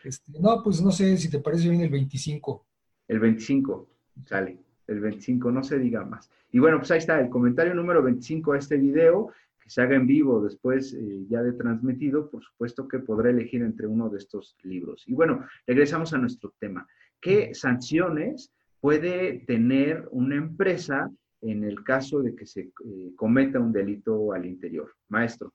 Este, 0.02 0.33
no, 0.38 0.62
pues 0.62 0.80
no 0.83 0.90
sé 0.90 1.16
si 1.16 1.30
te 1.30 1.40
parece 1.40 1.68
bien 1.68 1.83
el 1.83 1.90
25. 1.90 2.66
El 3.09 3.20
25, 3.20 3.88
sale. 4.26 4.59
El 4.87 5.00
25, 5.00 5.50
no 5.50 5.62
se 5.62 5.78
diga 5.78 6.04
más. 6.04 6.30
Y 6.52 6.59
bueno, 6.59 6.78
pues 6.78 6.90
ahí 6.90 6.98
está, 6.98 7.20
el 7.20 7.28
comentario 7.28 7.74
número 7.74 8.02
25 8.02 8.52
a 8.52 8.59
este 8.59 8.76
video 8.76 9.33
que 9.61 9.70
se 9.70 9.80
haga 9.80 9.96
en 9.96 10.07
vivo 10.07 10.42
después 10.42 10.92
eh, 10.92 11.26
ya 11.28 11.42
de 11.42 11.52
transmitido, 11.52 12.30
por 12.30 12.44
supuesto 12.44 12.87
que 12.87 12.98
podrá 12.98 13.30
elegir 13.30 13.62
entre 13.62 13.87
uno 13.87 14.11
de 14.11 14.18
estos 14.18 14.57
libros. 14.62 15.04
Y 15.07 15.14
bueno, 15.14 15.46
regresamos 15.66 16.12
a 16.12 16.18
nuestro 16.18 16.54
tema. 16.59 16.87
¿Qué 17.20 17.54
sanciones 17.54 18.52
puede 18.80 19.44
tener 19.46 20.07
una 20.11 20.37
empresa 20.37 21.11
en 21.44 21.64
el 21.64 21.83
caso 21.85 22.20
de 22.20 22.35
que 22.35 22.46
se 22.46 22.61
eh, 22.61 23.12
cometa 23.16 23.61
un 23.61 23.72
delito 23.72 24.33
al 24.33 24.46
interior? 24.46 24.94
Maestro. 25.09 25.52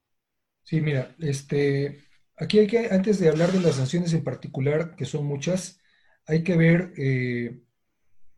Sí, 0.63 0.81
mira, 0.81 1.15
este, 1.19 2.03
aquí 2.37 2.59
hay 2.59 2.67
que, 2.67 2.87
antes 2.91 3.19
de 3.19 3.29
hablar 3.29 3.51
de 3.51 3.61
las 3.61 3.75
sanciones 3.75 4.13
en 4.13 4.23
particular, 4.23 4.95
que 4.95 5.05
son 5.05 5.25
muchas, 5.25 5.79
hay 6.27 6.43
que 6.43 6.55
ver 6.55 6.93
eh, 6.97 7.61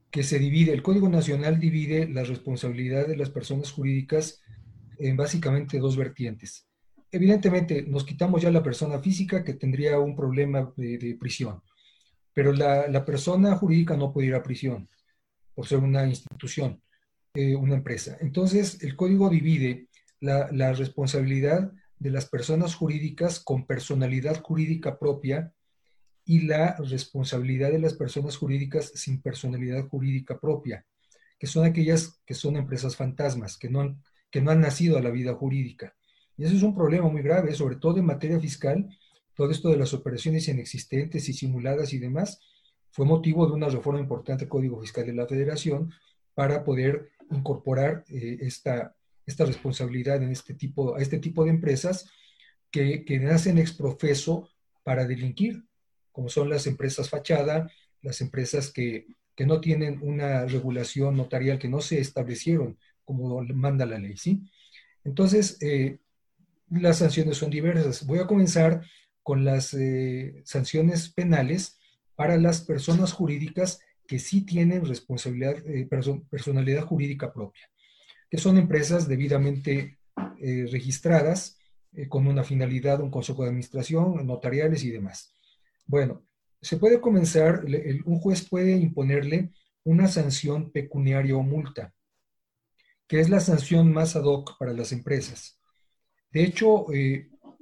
que 0.09 0.23
se 0.23 0.39
divide, 0.39 0.73
el 0.73 0.83
Código 0.83 1.09
Nacional 1.09 1.59
divide 1.59 2.07
la 2.07 2.23
responsabilidad 2.23 3.07
de 3.07 3.17
las 3.17 3.29
personas 3.29 3.71
jurídicas 3.71 4.41
en 4.97 5.17
básicamente 5.17 5.79
dos 5.79 5.97
vertientes. 5.97 6.67
Evidentemente, 7.11 7.83
nos 7.83 8.05
quitamos 8.05 8.41
ya 8.41 8.51
la 8.51 8.63
persona 8.63 8.99
física 8.99 9.43
que 9.43 9.55
tendría 9.55 9.99
un 9.99 10.15
problema 10.15 10.71
de 10.77 11.17
prisión 11.19 11.61
pero 12.33 12.53
la, 12.53 13.05
persona 13.05 13.55
jurídica 13.55 13.97
no 13.97 14.11
puede 14.11 14.27
ir 14.27 14.35
a 14.35 14.43
prisión 14.43 14.89
por 15.53 15.67
ser 15.67 15.79
una 15.79 16.05
institución, 16.05 16.81
eh, 17.33 17.55
una 17.55 17.75
empresa. 17.75 18.17
Entonces, 18.19 18.83
el 18.83 18.97
código 18.97 19.29
divide 19.29 19.87
la, 20.19 20.73
responsabilidad 20.73 21.71
de 21.97 22.09
las 22.09 22.25
personas 22.25 22.75
jurídicas 22.75 23.39
con 23.39 23.65
personalidad 23.65 24.41
jurídica 24.41 24.99
propia 24.99 25.53
y 26.25 26.41
la 26.41 26.75
responsabilidad 26.77 27.71
de 27.71 27.79
las 27.79 27.93
personas 27.93 28.35
jurídicas 28.35 28.91
sin 28.95 29.21
personalidad 29.21 29.87
jurídica 29.87 30.39
propia, 30.39 30.85
que 31.39 31.47
son 31.47 31.65
aquellas 31.65 32.21
que 32.25 32.33
son 32.33 32.57
empresas 32.57 32.97
fantasmas, 32.97 33.57
que 33.57 33.69
no 33.69 33.79
han, 33.79 34.03
que 34.29 34.41
no 34.41 34.51
han 34.51 34.59
nacido 34.59 34.97
a 34.97 35.01
la 35.01 35.09
vida 35.09 35.33
jurídica. 35.33 35.95
Y 36.35 36.43
eso 36.43 36.55
es 36.55 36.63
un 36.63 36.75
problema 36.75 37.07
muy 37.07 37.21
grave, 37.21 37.53
sobre 37.53 37.77
todo 37.77 37.97
en 37.97 38.05
materia 38.05 38.39
fiscal, 38.41 38.89
todo 39.35 39.51
esto 39.51 39.69
de 39.69 39.77
las 39.77 39.93
operaciones 39.93 40.49
inexistentes 40.49 41.29
y 41.29 41.33
simuladas 41.33 41.93
y 41.93 41.97
demás, 41.97 42.41
fue 42.91 43.05
motivo 43.05 43.47
de 43.47 43.53
una 43.53 43.69
reforma 43.69 44.01
importante 44.01 44.43
al 44.43 44.49
Código 44.49 44.81
Fiscal 44.81 45.05
de 45.05 45.13
la 45.13 45.27
Federación 45.27 45.93
para 46.33 46.63
poder 46.63 47.11
incorporar 47.31 48.03
eh, 48.09 48.37
esta, 48.41 48.95
esta 49.25 49.45
responsabilidad 49.45 50.21
en 50.21 50.31
este 50.31 50.53
tipo, 50.53 50.95
a 50.95 51.01
este 51.01 51.19
tipo 51.19 51.43
de 51.43 51.51
empresas 51.51 52.09
que, 52.69 53.03
que 53.05 53.19
nacen 53.19 53.57
exprofeso 53.57 54.49
para 54.83 55.05
delinquir, 55.05 55.63
como 56.11 56.29
son 56.29 56.49
las 56.49 56.67
empresas 56.67 57.09
fachada, 57.09 57.71
las 58.01 58.21
empresas 58.21 58.71
que, 58.71 59.07
que 59.35 59.45
no 59.45 59.61
tienen 59.61 59.99
una 60.01 60.45
regulación 60.45 61.15
notarial, 61.15 61.59
que 61.59 61.69
no 61.69 61.81
se 61.81 61.99
establecieron 61.99 62.77
como 63.05 63.41
manda 63.43 63.85
la 63.85 63.97
ley, 63.97 64.17
¿sí? 64.17 64.41
Entonces, 65.03 65.57
eh, 65.61 65.99
las 66.69 66.99
sanciones 66.99 67.37
son 67.37 67.49
diversas. 67.49 68.05
Voy 68.05 68.19
a 68.19 68.27
comenzar 68.27 68.85
con 69.23 69.43
las 69.43 69.73
eh, 69.73 70.41
sanciones 70.45 71.09
penales 71.09 71.79
para 72.15 72.37
las 72.37 72.61
personas 72.61 73.13
jurídicas 73.13 73.79
que 74.11 74.19
sí 74.19 74.41
tienen 74.41 74.85
responsabilidad, 74.85 75.65
eh, 75.65 75.87
personalidad 76.29 76.83
jurídica 76.83 77.31
propia, 77.31 77.69
que 78.29 78.37
son 78.37 78.57
empresas 78.57 79.07
debidamente 79.07 79.99
eh, 80.41 80.67
registradas 80.69 81.57
con 82.09 82.27
una 82.27 82.43
finalidad, 82.43 82.99
un 82.99 83.09
consejo 83.09 83.43
de 83.43 83.49
administración, 83.51 84.27
notariales 84.27 84.83
y 84.83 84.89
demás. 84.91 85.33
Bueno, 85.85 86.25
se 86.61 86.75
puede 86.75 86.99
comenzar, 86.99 87.63
un 88.03 88.19
juez 88.19 88.49
puede 88.49 88.73
imponerle 88.75 89.53
una 89.85 90.09
sanción 90.09 90.71
pecuniaria 90.71 91.37
o 91.37 91.41
multa, 91.41 91.93
que 93.07 93.21
es 93.21 93.29
la 93.29 93.39
sanción 93.39 93.93
más 93.93 94.17
ad 94.17 94.25
hoc 94.25 94.57
para 94.57 94.73
las 94.73 94.91
empresas. 94.91 95.57
De 96.31 96.43
hecho, 96.43 96.87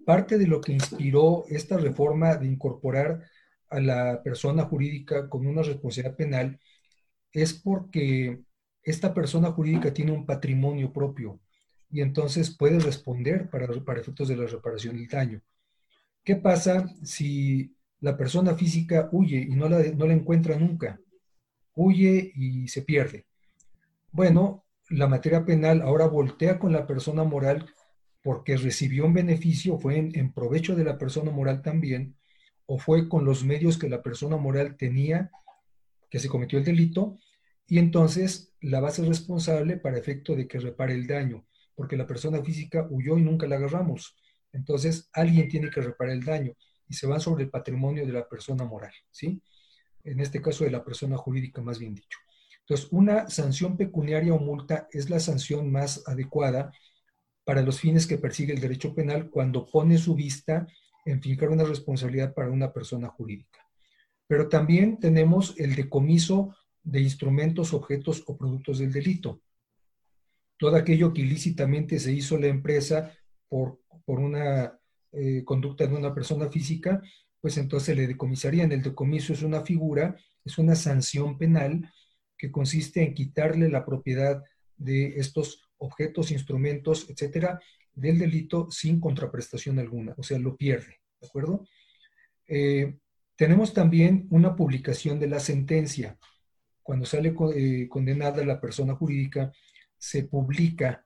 parte 0.03 0.39
de 0.39 0.47
lo 0.47 0.61
que 0.61 0.73
inspiró 0.73 1.45
esta 1.47 1.77
reforma 1.77 2.37
de 2.37 2.47
incorporar 2.47 3.23
a 3.69 3.79
la 3.79 4.21
persona 4.23 4.63
jurídica 4.65 5.29
con 5.29 5.45
una 5.45 5.61
responsabilidad 5.61 6.15
penal 6.15 6.59
es 7.31 7.53
porque 7.53 8.41
esta 8.83 9.13
persona 9.13 9.51
jurídica 9.51 9.93
tiene 9.93 10.11
un 10.11 10.25
patrimonio 10.25 10.91
propio 10.91 11.39
y 11.91 12.01
entonces 12.01 12.55
puede 12.55 12.79
responder 12.79 13.49
para, 13.49 13.67
para 13.83 14.01
efectos 14.01 14.27
de 14.27 14.37
la 14.37 14.47
reparación 14.47 14.97
del 14.97 15.07
daño. 15.07 15.41
¿Qué 16.23 16.35
pasa 16.35 16.87
si 17.03 17.75
la 18.01 18.17
persona 18.17 18.55
física 18.55 19.09
huye 19.11 19.39
y 19.49 19.55
no 19.55 19.69
la, 19.69 19.81
no 19.83 20.05
la 20.07 20.13
encuentra 20.13 20.57
nunca? 20.57 20.99
Huye 21.75 22.31
y 22.35 22.67
se 22.67 22.81
pierde. 22.83 23.25
Bueno, 24.11 24.65
la 24.89 25.07
materia 25.07 25.45
penal 25.45 25.81
ahora 25.81 26.07
voltea 26.07 26.59
con 26.59 26.73
la 26.73 26.87
persona 26.87 27.23
moral 27.23 27.67
porque 28.21 28.57
recibió 28.57 29.05
un 29.05 29.13
beneficio, 29.13 29.77
fue 29.77 29.97
en, 29.97 30.33
provecho 30.33 30.75
de 30.75 30.83
la 30.83 30.97
persona 30.97 31.31
moral 31.31 31.61
también, 31.61 32.15
o 32.71 32.77
fue 32.77 33.09
con 33.09 33.25
los 33.25 33.43
medios 33.43 33.79
que 33.79 33.89
la 33.89 34.03
persona 34.03 34.37
moral 34.37 34.77
tenía 34.77 35.31
que 36.07 36.19
se 36.19 36.29
cometió 36.29 36.59
el 36.59 36.65
delito, 36.65 37.17
y 37.65 37.79
entonces 37.79 38.53
la 38.61 38.79
base 38.79 39.03
responsable 39.03 39.77
para 39.77 39.97
efecto 39.97 40.35
de 40.35 40.47
que 40.47 40.59
repare 40.59 40.93
el 40.93 41.07
daño, 41.07 41.47
porque 41.73 41.97
la 41.97 42.05
persona 42.05 42.43
física 42.43 42.85
huyó 42.91 43.17
y 43.17 43.23
nunca 43.23 43.47
la 43.47 43.55
agarramos. 43.55 44.15
Entonces 44.53 45.09
alguien 45.13 45.49
tiene 45.49 45.71
que 45.71 45.81
reparar 45.81 46.13
el 46.13 46.23
daño 46.23 46.53
y 46.87 46.93
se 46.93 47.07
va 47.07 47.19
sobre 47.19 47.43
el 47.43 47.49
patrimonio 47.49 48.05
de 48.05 48.13
la 48.13 48.29
persona 48.29 48.65
moral, 48.65 48.93
¿sí? 49.09 49.41
En 50.03 50.19
este 50.19 50.39
caso 50.39 50.63
de 50.63 50.71
la 50.71 50.83
persona 50.83 51.17
jurídica, 51.17 51.61
más 51.63 51.79
bien 51.79 51.95
dicho. 51.95 52.19
Entonces, 52.61 52.87
una 52.91 53.29
sanción 53.31 53.77
pecuniaria 53.77 54.33
o 54.33 54.39
multa 54.39 54.87
es 54.91 55.09
la 55.09 55.19
sanción 55.19 55.71
más 55.71 56.07
adecuada 56.07 56.71
para 57.43 57.63
los 57.63 57.79
fines 57.79 58.05
que 58.05 58.19
persigue 58.19 58.53
el 58.53 58.61
derecho 58.61 58.93
penal 58.93 59.31
cuando 59.31 59.65
pone 59.65 59.97
su 59.97 60.13
vista 60.13 60.67
en 61.09 61.21
fijar 61.21 61.49
una 61.49 61.63
responsabilidad 61.63 62.33
para 62.33 62.49
una 62.49 62.71
persona 62.71 63.07
jurídica. 63.09 63.59
Pero 64.27 64.47
también 64.47 64.99
tenemos 64.99 65.55
el 65.57 65.75
decomiso 65.75 66.55
de 66.83 67.01
instrumentos, 67.01 67.73
objetos 67.73 68.23
o 68.27 68.37
productos 68.37 68.79
del 68.79 68.91
delito. 68.91 69.41
Todo 70.57 70.75
aquello 70.75 71.13
que 71.13 71.21
ilícitamente 71.21 71.99
se 71.99 72.13
hizo 72.13 72.37
la 72.37 72.47
empresa 72.47 73.11
por, 73.47 73.79
por 74.05 74.19
una 74.19 74.79
eh, 75.11 75.43
conducta 75.43 75.87
de 75.87 75.95
una 75.95 76.13
persona 76.13 76.49
física, 76.49 77.01
pues 77.41 77.57
entonces 77.57 77.95
le 77.95 78.07
decomisarían. 78.07 78.71
El 78.71 78.83
decomiso 78.83 79.33
es 79.33 79.41
una 79.41 79.61
figura, 79.61 80.15
es 80.45 80.57
una 80.57 80.75
sanción 80.75 81.37
penal 81.37 81.91
que 82.37 82.51
consiste 82.51 83.03
en 83.03 83.13
quitarle 83.13 83.69
la 83.69 83.85
propiedad 83.85 84.43
de 84.77 85.19
estos 85.19 85.61
objetos, 85.77 86.31
instrumentos, 86.31 87.09
etcétera, 87.09 87.59
del 87.93 88.19
delito 88.19 88.69
sin 88.71 88.99
contraprestación 88.99 89.79
alguna, 89.79 90.13
o 90.17 90.23
sea, 90.23 90.39
lo 90.39 90.55
pierde, 90.55 90.98
¿de 91.19 91.27
acuerdo? 91.27 91.67
Eh, 92.47 92.97
tenemos 93.35 93.73
también 93.73 94.27
una 94.31 94.55
publicación 94.55 95.19
de 95.19 95.27
la 95.27 95.39
sentencia. 95.39 96.17
Cuando 96.81 97.05
sale 97.05 97.33
eh, 97.55 97.87
condenada 97.87 98.43
la 98.43 98.59
persona 98.59 98.95
jurídica, 98.95 99.51
se 99.97 100.23
publica 100.23 101.05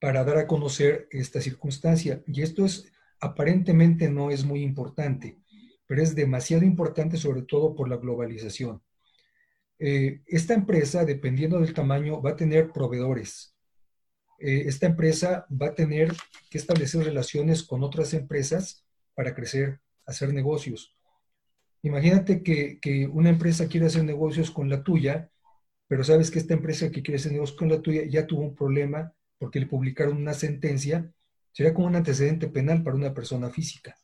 para 0.00 0.24
dar 0.24 0.38
a 0.38 0.46
conocer 0.46 1.08
esta 1.10 1.40
circunstancia. 1.40 2.22
Y 2.26 2.42
esto 2.42 2.64
es, 2.64 2.92
aparentemente 3.20 4.10
no 4.10 4.30
es 4.30 4.44
muy 4.44 4.62
importante, 4.62 5.38
pero 5.86 6.02
es 6.02 6.14
demasiado 6.14 6.64
importante 6.64 7.16
sobre 7.16 7.42
todo 7.42 7.74
por 7.74 7.88
la 7.88 7.96
globalización. 7.96 8.82
Eh, 9.78 10.22
esta 10.26 10.54
empresa, 10.54 11.04
dependiendo 11.04 11.60
del 11.60 11.74
tamaño, 11.74 12.20
va 12.20 12.30
a 12.30 12.36
tener 12.36 12.72
proveedores. 12.72 13.54
Esta 14.38 14.84
empresa 14.84 15.46
va 15.50 15.68
a 15.68 15.74
tener 15.74 16.12
que 16.50 16.58
establecer 16.58 17.02
relaciones 17.02 17.62
con 17.62 17.82
otras 17.82 18.12
empresas 18.12 18.85
para 19.16 19.34
crecer, 19.34 19.80
hacer 20.06 20.32
negocios. 20.32 20.94
Imagínate 21.82 22.44
que, 22.44 22.78
que, 22.80 23.08
una 23.08 23.30
empresa 23.30 23.66
quiere 23.66 23.86
hacer 23.86 24.04
negocios 24.04 24.52
con 24.52 24.68
la 24.68 24.84
tuya, 24.84 25.30
pero 25.88 26.04
sabes 26.04 26.30
que 26.30 26.38
esta 26.38 26.54
empresa 26.54 26.90
que 26.92 27.02
quiere 27.02 27.18
hacer 27.18 27.32
negocios 27.32 27.58
con 27.58 27.68
la 27.68 27.82
tuya 27.82 28.02
ya 28.06 28.26
tuvo 28.26 28.42
un 28.42 28.54
problema 28.54 29.12
porque 29.38 29.58
le 29.58 29.66
publicaron 29.66 30.16
una 30.16 30.34
sentencia, 30.34 31.10
sería 31.52 31.74
como 31.74 31.86
un 31.88 31.96
antecedente 31.96 32.48
penal 32.48 32.82
para 32.82 32.96
una 32.96 33.14
persona 33.14 33.50
física. 33.50 33.98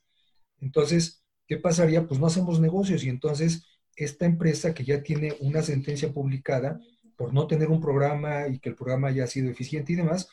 Entonces, 0.61 1.25
¿qué 1.47 1.59
pasaría? 1.59 2.07
Pues 2.07 2.19
no 2.19 2.27
hacemos 2.27 2.61
negocios 2.61 3.05
y 3.05 3.09
entonces 3.09 3.67
esta 3.97 4.25
empresa 4.27 4.73
que 4.75 4.85
ya 4.85 5.03
tiene 5.03 5.35
una 5.41 5.63
sentencia 5.63 6.13
publicada 6.13 6.81
por 7.17 7.35
no 7.35 7.47
tener 7.47 7.69
un 7.69 7.81
programa 7.81 8.49
y 8.49 8.59
que 8.59 8.71
el 8.71 8.75
programa 8.75 9.09
haya 9.09 9.27
sido 9.27 9.51
eficiente 9.51 9.93
y 9.93 9.97
demás, 9.97 10.29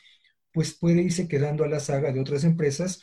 pues 0.52 0.72
puede 0.72 1.02
irse 1.02 1.28
quedando 1.28 1.64
a 1.64 1.68
la 1.68 1.80
saga 1.80 2.12
de 2.12 2.20
otras 2.20 2.44
empresas 2.44 3.02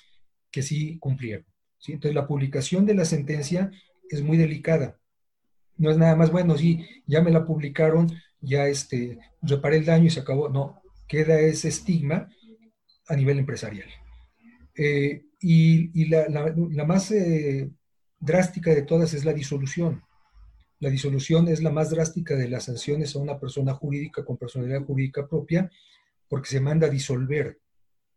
que 0.52 0.62
sí 0.62 0.98
cumplieron. 1.00 1.46
Entonces, 1.86 2.16
la 2.16 2.28
publicación 2.28 2.86
de 2.86 2.96
la 2.96 3.06
sentencia 3.06 3.72
es 4.10 4.22
muy 4.22 4.38
delicada. 4.38 5.00
No 5.78 5.92
es 5.92 5.98
nada 5.98 6.16
más, 6.16 6.32
bueno, 6.32 6.58
sí, 6.58 6.86
ya 7.06 7.22
me 7.22 7.32
la 7.32 7.46
publicaron, 7.46 8.12
ya 8.42 8.68
este, 8.68 9.20
reparé 9.42 9.78
el 9.78 9.86
daño 9.86 10.06
y 10.06 10.10
se 10.10 10.22
acabó. 10.22 10.50
No, 10.50 10.82
queda 11.08 11.40
ese 11.40 11.70
estigma 11.70 12.30
a 13.08 13.16
nivel 13.16 13.40
empresarial. 13.40 13.88
Eh, 14.76 15.24
y, 15.40 16.06
la, 16.06 16.28
más 16.86 17.12
eh, 17.12 17.70
drástica 18.20 18.74
de 18.74 18.82
todas 18.82 19.14
es 19.14 19.24
la 19.24 19.34
disolución. 19.34 20.04
La 20.80 20.90
disolución 20.90 21.48
es 21.48 21.62
la 21.62 21.72
más 21.72 21.90
drástica 21.90 22.36
de 22.36 22.50
las 22.50 22.66
sanciones 22.66 23.16
a 23.16 23.20
una 23.20 23.40
persona 23.40 23.74
jurídica 23.74 24.24
con 24.24 24.38
personalidad 24.38 24.84
jurídica 24.84 25.28
propia 25.28 25.72
porque 26.28 26.50
se 26.50 26.60
manda 26.60 26.88
a 26.88 26.90
disolver, 26.90 27.60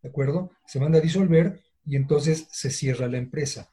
¿de 0.02 0.08
acuerdo? 0.08 0.50
Se 0.66 0.80
manda 0.80 0.98
a 0.98 1.02
disolver 1.02 1.62
y 1.84 1.96
entonces 1.96 2.46
se 2.50 2.70
cierra 2.70 3.08
la 3.08 3.18
empresa. 3.18 3.70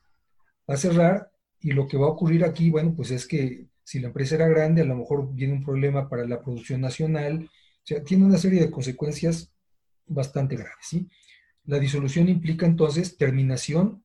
Va 0.70 0.76
a 0.76 0.78
cerrar 0.78 1.32
y 1.60 1.72
lo 1.72 1.88
que 1.88 1.98
va 1.98 2.08
a 2.08 2.12
ocurrir 2.12 2.44
aquí, 2.44 2.70
bueno, 2.70 2.94
pues 2.96 3.12
es 3.12 3.26
que 3.26 3.68
si 3.84 4.00
la 4.00 4.08
empresa 4.08 4.36
era 4.36 4.48
grande, 4.48 4.82
a 4.82 4.86
lo 4.86 4.96
mejor 4.96 5.34
viene 5.34 5.54
un 5.54 5.64
problema 5.64 6.10
para 6.10 6.26
la 6.26 6.42
producción 6.42 6.82
nacional, 6.82 7.50
o 7.50 7.82
sea, 7.84 8.04
tiene 8.04 8.26
una 8.26 8.38
serie 8.38 8.60
de 8.60 8.72
consecuencias 8.72 9.52
bastante 10.06 10.56
graves. 10.56 10.86
¿sí? 10.90 11.08
La 11.66 11.80
disolución 11.80 12.28
implica 12.30 12.66
entonces 12.66 13.18
terminación 13.18 14.04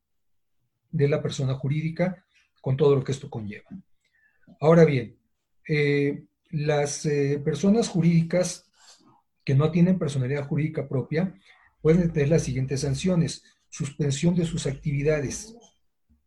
de 0.90 1.08
la 1.08 1.22
persona 1.22 1.54
jurídica 1.54 2.24
con 2.60 2.76
todo 2.76 2.94
lo 2.94 3.02
que 3.02 3.12
esto 3.12 3.28
conlleva. 3.28 3.68
Ahora 4.60 4.84
bien, 4.84 5.16
eh, 5.68 6.24
las 6.50 7.06
eh, 7.06 7.40
personas 7.44 7.88
jurídicas 7.88 8.70
que 9.44 9.54
no 9.54 9.70
tienen 9.70 9.98
personalidad 9.98 10.46
jurídica 10.46 10.88
propia 10.88 11.34
pueden 11.80 12.12
tener 12.12 12.28
las 12.28 12.42
siguientes 12.42 12.80
sanciones. 12.80 13.42
Suspensión 13.72 14.36
de 14.36 14.44
sus 14.44 14.66
actividades. 14.66 15.56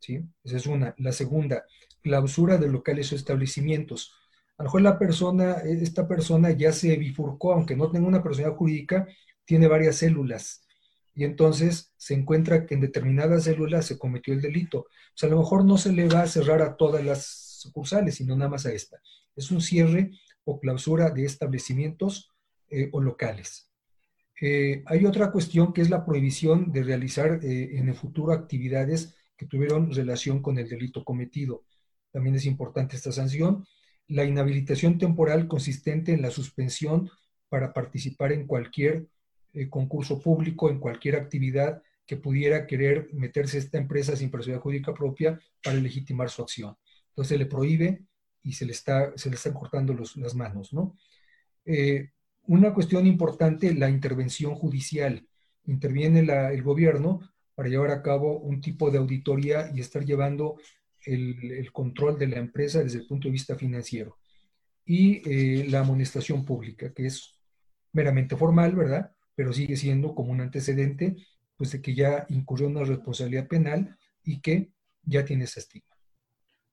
¿sí? 0.00 0.20
Esa 0.44 0.56
es 0.58 0.66
una. 0.66 0.94
La 0.98 1.12
segunda, 1.12 1.64
clausura 2.02 2.58
de 2.58 2.68
locales 2.68 3.10
o 3.12 3.16
establecimientos 3.16 4.12
a 4.58 4.62
lo 4.62 4.68
mejor 4.68 4.82
la 4.82 4.98
persona, 4.98 5.52
esta 5.64 6.08
persona 6.08 6.50
ya 6.50 6.72
se 6.72 6.96
bifurcó, 6.96 7.52
aunque 7.52 7.76
no 7.76 7.90
tenga 7.90 8.08
una 8.08 8.22
personalidad 8.22 8.56
jurídica, 8.56 9.06
tiene 9.44 9.68
varias 9.68 9.96
células. 9.96 10.62
Y 11.14 11.24
entonces 11.24 11.92
se 11.96 12.14
encuentra 12.14 12.64
que 12.64 12.74
en 12.74 12.80
determinadas 12.80 13.44
células 13.44 13.86
se 13.86 13.98
cometió 13.98 14.32
el 14.32 14.40
delito. 14.40 14.80
O 14.80 14.86
sea, 15.14 15.28
a 15.28 15.32
lo 15.32 15.38
mejor 15.38 15.64
no 15.64 15.76
se 15.76 15.92
le 15.92 16.08
va 16.08 16.22
a 16.22 16.26
cerrar 16.26 16.62
a 16.62 16.76
todas 16.76 17.04
las 17.04 17.26
sucursales, 17.26 18.16
sino 18.16 18.34
nada 18.34 18.50
más 18.50 18.64
a 18.64 18.72
esta. 18.72 19.00
Es 19.34 19.50
un 19.50 19.60
cierre 19.60 20.12
o 20.44 20.58
clausura 20.58 21.10
de 21.10 21.24
establecimientos 21.26 22.30
eh, 22.68 22.88
o 22.92 23.00
locales. 23.00 23.70
Eh, 24.40 24.82
hay 24.86 25.06
otra 25.06 25.32
cuestión 25.32 25.72
que 25.72 25.80
es 25.80 25.90
la 25.90 26.04
prohibición 26.04 26.72
de 26.72 26.82
realizar 26.82 27.40
eh, 27.42 27.78
en 27.78 27.88
el 27.88 27.94
futuro 27.94 28.32
actividades 28.32 29.14
que 29.36 29.46
tuvieron 29.46 29.92
relación 29.92 30.42
con 30.42 30.58
el 30.58 30.68
delito 30.68 31.04
cometido. 31.04 31.64
También 32.10 32.36
es 32.36 32.46
importante 32.46 32.96
esta 32.96 33.12
sanción 33.12 33.66
la 34.08 34.24
inhabilitación 34.24 34.98
temporal 34.98 35.48
consistente 35.48 36.12
en 36.12 36.22
la 36.22 36.30
suspensión 36.30 37.10
para 37.48 37.72
participar 37.72 38.32
en 38.32 38.46
cualquier 38.46 39.06
eh, 39.52 39.68
concurso 39.68 40.20
público, 40.20 40.70
en 40.70 40.78
cualquier 40.78 41.16
actividad 41.16 41.82
que 42.06 42.16
pudiera 42.16 42.66
querer 42.66 43.08
meterse 43.12 43.58
esta 43.58 43.78
empresa 43.78 44.14
sin 44.14 44.30
personalidad 44.30 44.62
jurídica 44.62 44.94
propia 44.94 45.40
para 45.62 45.76
legitimar 45.76 46.30
su 46.30 46.42
acción. 46.42 46.76
Entonces 47.08 47.30
se 47.30 47.38
le 47.38 47.46
prohíbe 47.46 48.04
y 48.42 48.52
se 48.52 48.64
le, 48.64 48.72
está, 48.72 49.12
se 49.16 49.28
le 49.28 49.36
están 49.36 49.54
cortando 49.54 49.92
las 49.94 50.34
manos, 50.34 50.72
¿no? 50.72 50.96
Eh, 51.64 52.10
una 52.46 52.72
cuestión 52.72 53.06
importante, 53.06 53.74
la 53.74 53.90
intervención 53.90 54.54
judicial. 54.54 55.26
Interviene 55.64 56.20
el 56.20 56.62
gobierno 56.62 57.20
para 57.54 57.68
llevar 57.68 57.90
a 57.90 58.02
cabo 58.02 58.38
un 58.38 58.60
tipo 58.60 58.90
de 58.90 58.98
auditoría 58.98 59.70
y 59.74 59.80
estar 59.80 60.04
llevando 60.04 60.56
el, 61.04 61.70
control 61.72 62.18
de 62.18 62.28
la 62.28 62.38
empresa 62.38 62.82
desde 62.82 62.98
el 62.98 63.06
punto 63.06 63.28
de 63.28 63.32
vista 63.32 63.56
financiero. 63.56 64.18
Y 64.84 65.22
eh, 65.28 65.66
la 65.68 65.80
amonestación 65.80 66.44
pública, 66.44 66.92
que 66.92 67.06
es 67.06 67.40
meramente 67.92 68.36
formal, 68.36 68.74
¿verdad? 68.74 69.12
Pero 69.34 69.52
sigue 69.52 69.76
siendo 69.76 70.14
como 70.14 70.32
un 70.32 70.40
antecedente, 70.40 71.16
pues 71.56 71.72
de 71.72 71.80
que 71.80 71.94
ya 71.94 72.26
incurrió 72.28 72.68
una 72.68 72.84
responsabilidad 72.84 73.48
penal 73.48 73.96
y 74.22 74.40
que 74.40 74.70
ya 75.02 75.24
tiene 75.24 75.44
ese 75.44 75.60
estigma. 75.60 75.96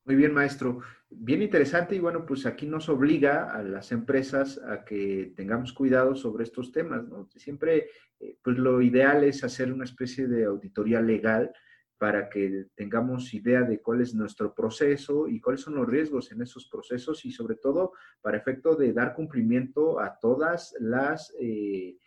Muy 0.06 0.16
bien, 0.16 0.34
maestro. 0.34 0.82
Bien 1.16 1.42
interesante 1.42 1.96
y 1.96 2.00
bueno, 2.00 2.26
pues 2.26 2.46
aquí 2.46 2.66
nos 2.66 2.90
obliga 2.90 3.52
a 3.52 3.62
las 3.62 3.92
empresas 3.92 4.58
a 4.58 4.84
que 4.84 5.34
tengamos 5.36 5.72
cuidado 5.74 6.16
sobre 6.16 6.44
estos 6.44 6.72
temas. 6.72 7.06
Siempre, 7.36 7.90
eh, 8.20 8.38
pues 8.42 8.58
lo 8.58 8.82
ideal 8.82 9.24
es 9.24 9.44
hacer 9.44 9.72
una 9.72 9.86
especie 9.86 10.28
de 10.28 10.46
auditoría 10.46 11.02
legal 11.02 11.54
para 11.98 12.30
que 12.30 12.66
tengamos 12.76 13.34
idea 13.34 13.62
de 13.62 13.82
cuál 13.82 14.02
es 14.02 14.14
nuestro 14.14 14.54
proceso 14.54 15.28
y 15.28 15.40
cuáles 15.40 15.62
son 15.62 15.76
los 15.76 15.88
riesgos 15.88 16.32
en 16.32 16.42
esos 16.42 16.68
procesos 16.68 17.24
y 17.26 17.32
sobre 17.32 17.56
todo 17.56 17.94
para 18.22 18.38
efecto 18.38 18.76
de 18.76 18.92
dar 18.92 19.14
cumplimiento 19.14 20.00
a 20.00 20.20
todas 20.20 20.76
las 20.80 21.34
eh, 21.40 21.98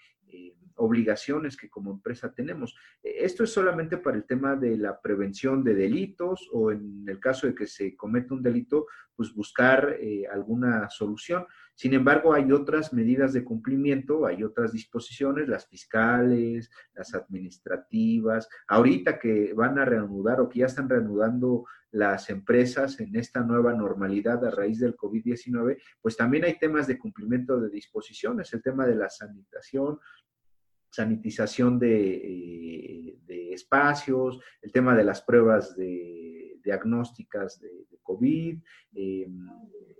obligaciones 0.76 1.56
que 1.56 1.68
como 1.68 1.90
empresa 1.90 2.32
tenemos. 2.32 2.74
E, 3.02 3.24
esto 3.24 3.44
es 3.44 3.50
solamente 3.52 3.98
para 3.98 4.16
el 4.16 4.24
tema 4.24 4.56
de 4.56 4.76
la 4.76 5.00
prevención 5.00 5.64
de 5.64 5.74
delitos 5.74 6.48
o 6.52 6.70
en 6.70 7.04
el 7.06 7.20
caso 7.20 7.46
de 7.46 7.54
que 7.54 7.66
se 7.66 7.96
cometa 7.96 8.34
un 8.34 8.42
delito, 8.42 8.86
pues 9.14 9.34
buscar 9.34 9.96
eh, 10.00 10.26
alguna 10.30 10.88
solución. 10.90 11.46
Sin 11.74 11.94
embargo, 11.94 12.32
hay 12.32 12.50
otras 12.52 12.92
medidas 12.92 13.32
de 13.32 13.44
cumplimiento, 13.44 14.26
hay 14.26 14.42
otras 14.44 14.72
disposiciones, 14.72 15.48
las 15.48 15.66
fiscales, 15.66 16.70
las 16.94 17.14
administrativas. 17.14 18.48
Ahorita 18.68 19.18
que 19.18 19.52
van 19.54 19.78
a 19.78 19.84
reanudar 19.84 20.40
o 20.40 20.48
que 20.48 20.60
ya 20.60 20.66
están 20.66 20.88
reanudando 20.88 21.64
las 21.96 22.28
empresas 22.28 23.00
en 23.00 23.16
esta 23.16 23.40
nueva 23.40 23.72
normalidad 23.72 24.44
a 24.44 24.50
raíz 24.50 24.80
del 24.80 24.96
COVID-19, 24.96 25.78
pues 26.00 26.16
también 26.16 26.44
hay 26.44 26.58
temas 26.58 26.86
de 26.86 26.98
cumplimiento 26.98 27.58
de 27.58 27.70
disposiciones, 27.70 28.52
el 28.52 28.62
tema 28.62 28.86
de 28.86 28.96
la 28.96 29.08
sanitación, 29.08 29.98
sanitización 30.96 31.78
de, 31.78 32.14
eh, 33.28 33.52
espacios, 33.52 34.38
el 34.60 34.70
tema 34.70 34.94
de 34.94 35.04
las 35.04 35.22
pruebas 35.22 35.76
de, 35.76 36.60
diagnósticas 36.62 37.60
de, 37.60 37.86
COVID, 38.02 38.62
em, 38.94 39.48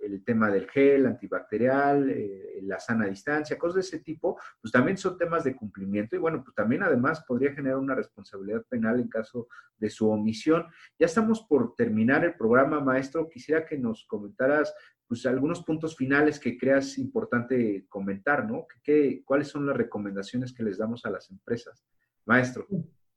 el 0.01 0.23
tema 0.23 0.49
del 0.49 0.69
gel 0.69 1.05
antibacterial, 1.05 2.09
eh, 2.09 2.59
la 2.61 2.79
sana 2.79 3.05
distancia, 3.07 3.57
cosas 3.57 3.75
de 3.75 3.81
ese 3.81 3.99
tipo, 3.99 4.39
pues 4.61 4.71
también 4.71 4.97
son 4.97 5.17
temas 5.17 5.43
de 5.43 5.55
cumplimiento 5.55 6.15
y 6.15 6.19
bueno, 6.19 6.41
pues 6.43 6.55
también 6.55 6.83
además 6.83 7.23
podría 7.27 7.53
generar 7.53 7.79
una 7.79 7.95
responsabilidad 7.95 8.63
penal 8.69 8.99
en 8.99 9.09
caso 9.09 9.47
de 9.77 9.89
su 9.89 10.09
omisión. 10.09 10.65
Ya 10.97 11.07
estamos 11.07 11.41
por 11.41 11.75
terminar 11.75 12.23
el 12.23 12.35
programa, 12.35 12.79
maestro. 12.79 13.27
Quisiera 13.27 13.65
que 13.65 13.77
nos 13.77 14.05
comentaras 14.05 14.73
pues 15.07 15.25
algunos 15.25 15.63
puntos 15.63 15.95
finales 15.95 16.39
que 16.39 16.57
creas 16.57 16.97
importante 16.97 17.85
comentar, 17.87 18.49
¿no? 18.49 18.65
¿Qué, 18.83 19.21
cuáles 19.25 19.47
son 19.47 19.65
las 19.65 19.77
recomendaciones 19.77 20.53
que 20.53 20.63
les 20.63 20.77
damos 20.77 21.05
a 21.05 21.09
las 21.09 21.29
empresas? 21.29 21.85
Maestro. 22.25 22.67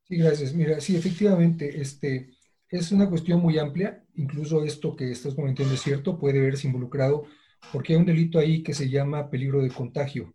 Sí, 0.05 0.17
gracias. 0.17 0.55
Mira, 0.55 0.81
sí, 0.81 0.97
efectivamente, 0.97 1.81
este, 1.81 2.31
es 2.69 2.93
una 2.93 3.09
cuestión 3.09 3.41
muy 3.41 3.59
amplia. 3.59 4.05
Incluso 4.15 4.65
esto 4.65 4.95
que 4.95 5.11
estás 5.11 5.35
comentando 5.35 5.75
es 5.75 5.83
cierto, 5.83 6.19
puede 6.19 6.41
verse 6.41 6.69
involucrado 6.69 7.25
porque 7.73 7.93
hay 7.93 7.99
un 7.99 8.07
delito 8.07 8.39
ahí 8.39 8.63
que 8.63 8.75
se 8.75 8.89
llama 8.89 9.31
peligro 9.31 9.63
de 9.63 9.71
contagio. 9.71 10.35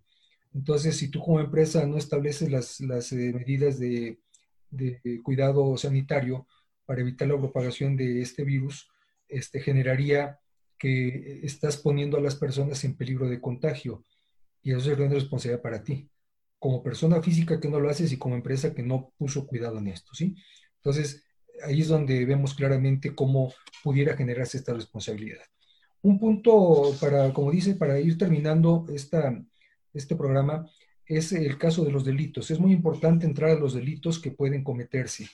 Entonces, 0.53 0.97
si 0.97 1.09
tú 1.09 1.19
como 1.21 1.39
empresa 1.39 1.85
no 1.85 1.97
estableces 1.97 2.49
las, 2.51 3.11
eh, 3.11 3.33
medidas 3.33 3.79
de, 3.79 4.19
cuidado 5.23 5.75
sanitario 5.77 6.47
para 6.85 7.01
evitar 7.01 7.27
la 7.27 7.37
propagación 7.37 7.95
de 7.95 8.21
este 8.21 8.43
virus, 8.43 8.89
este, 9.27 9.59
generaría 9.59 10.39
que 10.77 11.41
estás 11.43 11.77
poniendo 11.77 12.17
a 12.17 12.21
las 12.21 12.35
personas 12.35 12.83
en 12.83 12.95
peligro 12.95 13.27
de 13.27 13.41
contagio. 13.41 14.03
Y 14.61 14.71
eso 14.71 14.91
es 14.91 14.97
una 14.97 15.09
responsabilidad 15.09 15.61
para 15.61 15.83
ti, 15.83 16.09
como 16.59 16.83
persona 16.83 17.21
física 17.21 17.59
que 17.59 17.69
no 17.69 17.79
lo 17.79 17.89
haces 17.89 18.11
y 18.11 18.17
como 18.17 18.35
empresa 18.35 18.73
que 18.73 18.83
no 18.83 19.13
puso 19.17 19.45
cuidado 19.45 19.77
en 19.77 19.87
esto, 19.87 20.13
¿sí? 20.13 20.35
Entonces, 20.77 21.23
ahí 21.63 21.81
es 21.81 21.87
donde 21.87 22.25
vemos 22.25 22.53
claramente 22.53 23.13
cómo 23.13 23.53
pudiera 23.83 24.15
generarse 24.15 24.57
esta 24.57 24.73
responsabilidad. 24.73 25.43
Un 26.01 26.19
punto 26.19 26.93
para, 26.99 27.33
como 27.33 27.51
dice, 27.51 27.75
para 27.75 27.99
ir 27.99 28.17
terminando 28.17 28.85
esta, 28.93 29.43
este 29.93 30.15
programa 30.15 30.69
es 31.05 31.31
el 31.31 31.57
caso 31.57 31.83
de 31.83 31.91
los 31.91 32.03
delitos. 32.03 32.51
Es 32.51 32.59
muy 32.59 32.71
importante 32.71 33.25
entrar 33.25 33.51
a 33.51 33.59
los 33.59 33.73
delitos 33.73 34.19
que 34.19 34.31
pueden 34.31 34.63
cometerse, 34.63 35.27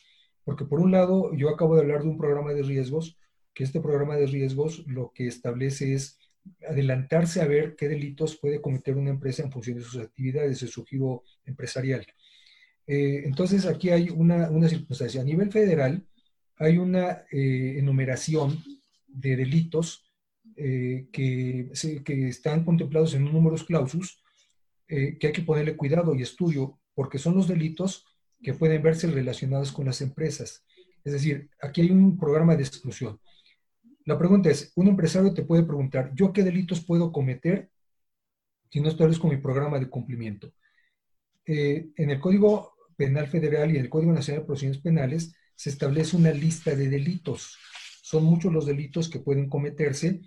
porque 0.44 0.66
por 0.66 0.80
un 0.80 0.92
lado, 0.92 1.34
yo 1.36 1.50
acabo 1.50 1.76
de 1.76 1.82
hablar 1.82 2.04
de 2.04 2.10
un 2.10 2.18
programa 2.18 2.54
de 2.54 2.64
riesgos, 2.64 3.18
que 3.54 3.64
este 3.64 3.82
programa 3.82 4.16
de 4.16 4.28
riesgos 4.28 4.86
lo 4.88 5.12
que 5.14 5.28
establece 5.28 5.94
es 5.94 6.20
adelantarse 6.68 7.42
a 7.42 7.48
ver 7.48 7.76
qué 7.76 7.88
delitos 7.88 8.38
puede 8.38 8.62
cometer 8.62 8.98
una 8.98 9.12
empresa 9.12 9.44
en 9.44 9.52
función 9.52 9.78
de 9.78 9.84
sus 9.84 10.02
actividades, 10.02 10.62
de 10.62 10.68
su 10.68 10.84
giro 10.86 11.24
empresarial. 11.46 12.06
Eh, 12.88 13.24
entonces, 13.26 13.66
aquí 13.66 13.90
hay 13.90 14.10
una, 14.10 14.50
una, 14.50 14.68
circunstancia. 14.68 15.22
A 15.22 15.26
nivel 15.26 15.52
federal, 15.52 16.06
hay 16.58 16.78
una 16.78 17.26
eh, 17.32 17.76
enumeración 17.78 18.64
de 19.08 19.36
delitos 19.36 20.12
eh, 20.56 21.08
que, 21.12 21.72
que, 22.04 22.28
están 22.28 22.66
contemplados 22.66 23.14
en 23.14 23.24
un 23.24 23.34
números 23.34 23.64
clausus 23.64 24.22
que 24.88 25.26
hay 25.26 25.32
que 25.32 25.42
ponerle 25.42 25.78
cuidado 25.78 26.14
y 26.14 26.22
estudio, 26.22 26.78
porque 26.94 27.18
son 27.18 27.34
los 27.36 27.48
delitos 27.48 28.06
que 28.44 28.54
pueden 28.54 28.84
verse 28.84 29.08
relacionados 29.08 29.72
con 29.72 29.86
las 29.86 30.02
empresas. 30.02 30.66
Es 31.06 31.14
decir, 31.14 31.50
aquí 31.62 31.80
hay 31.80 31.92
un 31.92 32.18
programa 32.18 32.58
de 32.58 32.64
exclusión. 32.64 33.18
La 34.12 34.18
pregunta 34.18 34.50
es, 34.50 34.74
un 34.76 34.90
empresario 34.90 35.34
te 35.34 35.44
puede 35.44 35.64
preguntar, 35.64 36.12
¿yo 36.14 36.34
qué 36.34 36.44
delitos 36.44 36.84
puedo 36.84 37.14
cometer 37.14 37.70
si 38.70 38.82
no 38.82 38.90
establezco 38.90 39.30
mi 39.30 39.38
programa 39.38 39.80
de 39.80 39.90
cumplimiento? 39.90 40.52
Eh, 41.46 41.92
en 41.96 42.10
el 42.10 42.20
Código 42.20 42.74
Penal 42.98 43.30
Federal 43.30 43.72
y 43.72 43.78
en 43.78 43.84
el 43.84 43.90
Código 43.90 44.12
Nacional 44.12 44.42
de 44.42 44.48
Procedimientos 44.48 44.84
Penales 44.84 45.34
se 45.56 45.70
establece 45.70 46.18
una 46.18 46.32
lista 46.32 46.76
de 46.76 46.90
delitos. 46.90 47.58
Son 48.02 48.26
muchos 48.26 48.52
los 48.52 48.66
delitos 48.66 49.08
que 49.08 49.22
pueden 49.22 49.48
cometerse 49.48 50.20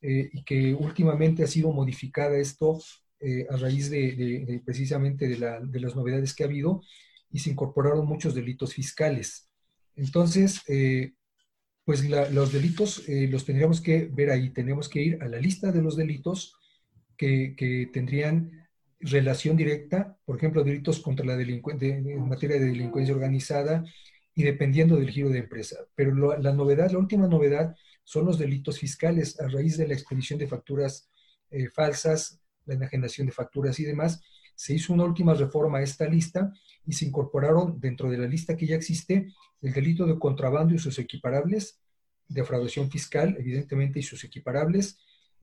eh, 0.00 0.30
y 0.32 0.42
que 0.42 0.74
últimamente 0.74 1.44
ha 1.44 1.46
sido 1.46 1.70
modificada 1.70 2.36
esto 2.38 2.82
eh, 3.20 3.46
a 3.48 3.56
raíz 3.56 3.88
de, 3.88 4.62
precisamente 4.64 5.28
de, 5.28 5.38
las 5.38 5.94
novedades 5.94 6.34
que 6.34 6.42
ha 6.42 6.46
habido 6.46 6.82
y 7.30 7.38
se 7.38 7.50
incorporaron 7.50 8.04
muchos 8.04 8.34
delitos 8.34 8.74
fiscales. 8.74 9.48
Entonces, 9.94 10.60
pues 11.88 12.04
los 12.04 12.52
delitos 12.52 13.08
eh, 13.08 13.28
los 13.28 13.46
tendríamos 13.46 13.80
que 13.80 14.10
ver 14.12 14.28
ahí, 14.28 14.50
tenemos 14.50 14.90
que 14.90 15.00
ir 15.00 15.22
a 15.22 15.26
la 15.26 15.38
lista 15.38 15.72
de 15.72 15.80
los 15.80 15.96
delitos 15.96 16.54
que, 17.16 17.88
tendrían 17.94 18.68
relación 19.00 19.56
directa, 19.56 20.18
por 20.26 20.36
ejemplo, 20.36 20.64
delitos 20.64 21.00
contra 21.00 21.24
la 21.24 21.34
delincuencia, 21.34 21.96
en 21.96 22.28
materia 22.28 22.58
de 22.58 22.66
delincuencia 22.66 23.14
organizada 23.14 23.86
y 24.34 24.42
dependiendo 24.42 24.96
del 24.96 25.08
giro 25.08 25.30
de 25.30 25.38
empresa. 25.38 25.78
Pero 25.94 26.36
la 26.36 26.52
novedad, 26.52 26.90
la 26.90 26.98
última 26.98 27.26
novedad 27.26 27.74
son 28.04 28.26
los 28.26 28.38
delitos 28.38 28.78
fiscales 28.78 29.40
a 29.40 29.48
raíz 29.48 29.78
de 29.78 29.88
la 29.88 29.94
expedición 29.94 30.38
de 30.38 30.46
facturas 30.46 31.08
eh, 31.50 31.70
falsas, 31.70 32.38
la 32.66 32.74
enajenación 32.74 33.28
de 33.28 33.32
facturas 33.32 33.80
y 33.80 33.84
demás. 33.84 34.20
Se 34.58 34.74
hizo 34.74 34.92
una 34.92 35.04
última 35.04 35.34
reforma 35.34 35.78
a 35.78 35.82
esta 35.82 36.04
lista 36.08 36.52
y 36.84 36.92
se 36.92 37.04
incorporaron 37.04 37.78
dentro 37.78 38.10
de 38.10 38.18
la 38.18 38.26
lista 38.26 38.56
que 38.56 38.66
ya 38.66 38.74
existe 38.74 39.32
el 39.62 39.72
delito 39.72 40.04
de 40.04 40.18
contrabando 40.18 40.74
y 40.74 40.80
sus 40.80 40.98
equiparables, 40.98 41.78
defraudación 42.26 42.90
fiscal, 42.90 43.36
evidentemente, 43.38 44.00
y 44.00 44.02
sus 44.02 44.24
equiparables, 44.24 44.98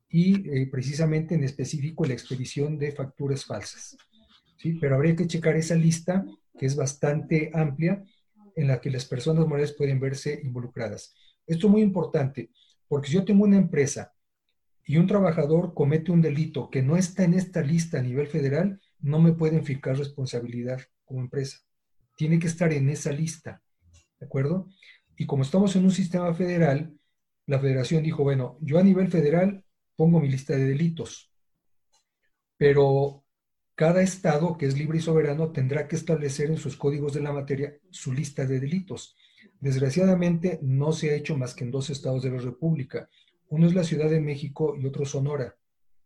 y 0.10 0.50
eh, 0.50 0.68
precisamente 0.68 1.34
en 1.34 1.46
específico 1.46 2.04
la 2.04 2.12
expedición 2.12 2.78
de 2.78 2.92
facturas 2.92 3.46
falsas. 3.46 3.96
¿sí? 4.58 4.74
Pero 4.82 4.96
habría 4.96 5.16
que 5.16 5.28
checar 5.28 5.56
esa 5.56 5.76
lista, 5.76 6.26
que 6.60 6.66
es 6.66 6.76
bastante 6.76 7.52
amplia, 7.54 8.04
en 8.58 8.68
la 8.68 8.82
que 8.82 8.92
las 8.92 9.06
personas 9.06 9.48
morales 9.48 9.72
pueden 9.72 10.02
verse 10.02 10.42
involucradas. 10.44 11.16
Esto 11.48 11.68
es 11.68 11.72
muy 11.72 11.82
importante, 11.84 12.52
porque 12.90 13.08
si 13.08 13.14
yo 13.14 13.24
tengo 13.24 13.46
una 13.46 13.58
empresa 13.58 14.14
y 14.86 14.98
un 14.98 15.08
trabajador 15.08 15.74
comete 15.74 16.12
un 16.12 16.22
delito 16.22 16.70
que 16.70 16.82
no 16.82 16.98
está 16.98 17.24
en 17.24 17.36
esta 17.36 17.62
lista 17.62 18.00
a 18.00 18.02
nivel 18.02 18.28
federal, 18.28 18.82
no 19.00 19.20
me 19.20 19.34
pueden 19.34 19.64
fijar 19.64 19.98
responsabilidad 19.98 20.82
como 21.04 21.22
empresa. 21.22 21.60
Tiene 22.16 22.40
que 22.40 22.48
estar 22.48 22.72
en 22.74 22.90
esa 22.90 23.12
lista. 23.12 23.62
¿de 24.20 24.26
acuerdo? 24.26 24.70
Y 25.18 25.26
como 25.26 25.44
estamos 25.44 25.76
en 25.76 25.86
un 25.86 25.92
sistema 25.92 26.34
federal, 26.34 26.98
la 27.46 27.60
federación 27.60 28.04
dijo, 28.04 28.24
bueno, 28.24 28.58
yo 28.62 28.80
a 28.80 28.84
nivel 28.84 29.08
federal 29.08 29.64
pongo 29.96 30.20
mi 30.20 30.30
lista 30.30 30.56
de 30.56 30.66
delitos, 30.66 31.32
pero 32.58 33.24
cada 33.76 34.02
estado 34.02 34.58
que 34.58 34.66
es 34.66 34.78
libre 34.78 34.98
y 34.98 35.02
soberano 35.02 35.52
tendrá 35.52 35.88
que 35.88 35.96
establecer 35.96 36.50
en 36.50 36.58
sus 36.58 36.76
códigos 36.78 37.14
de 37.14 37.22
la 37.22 37.34
materia 37.34 37.78
su 37.92 38.14
lista 38.14 38.46
de 38.46 38.60
delitos. 38.60 39.16
Desgraciadamente 39.60 40.60
no 40.62 40.92
se 40.92 41.12
ha 41.12 41.16
hecho 41.16 41.38
más 41.38 41.54
que 41.54 41.66
en 41.66 41.72
dos 41.72 41.90
estados 41.90 42.24
de 42.24 42.32
la 42.32 42.40
República. 42.40 43.10
Uno 43.48 43.68
es 43.68 43.76
la 43.76 43.84
Ciudad 43.84 44.10
de 44.10 44.22
México 44.22 44.76
y 44.78 44.86
otro 44.86 45.06
Sonora, 45.06 45.56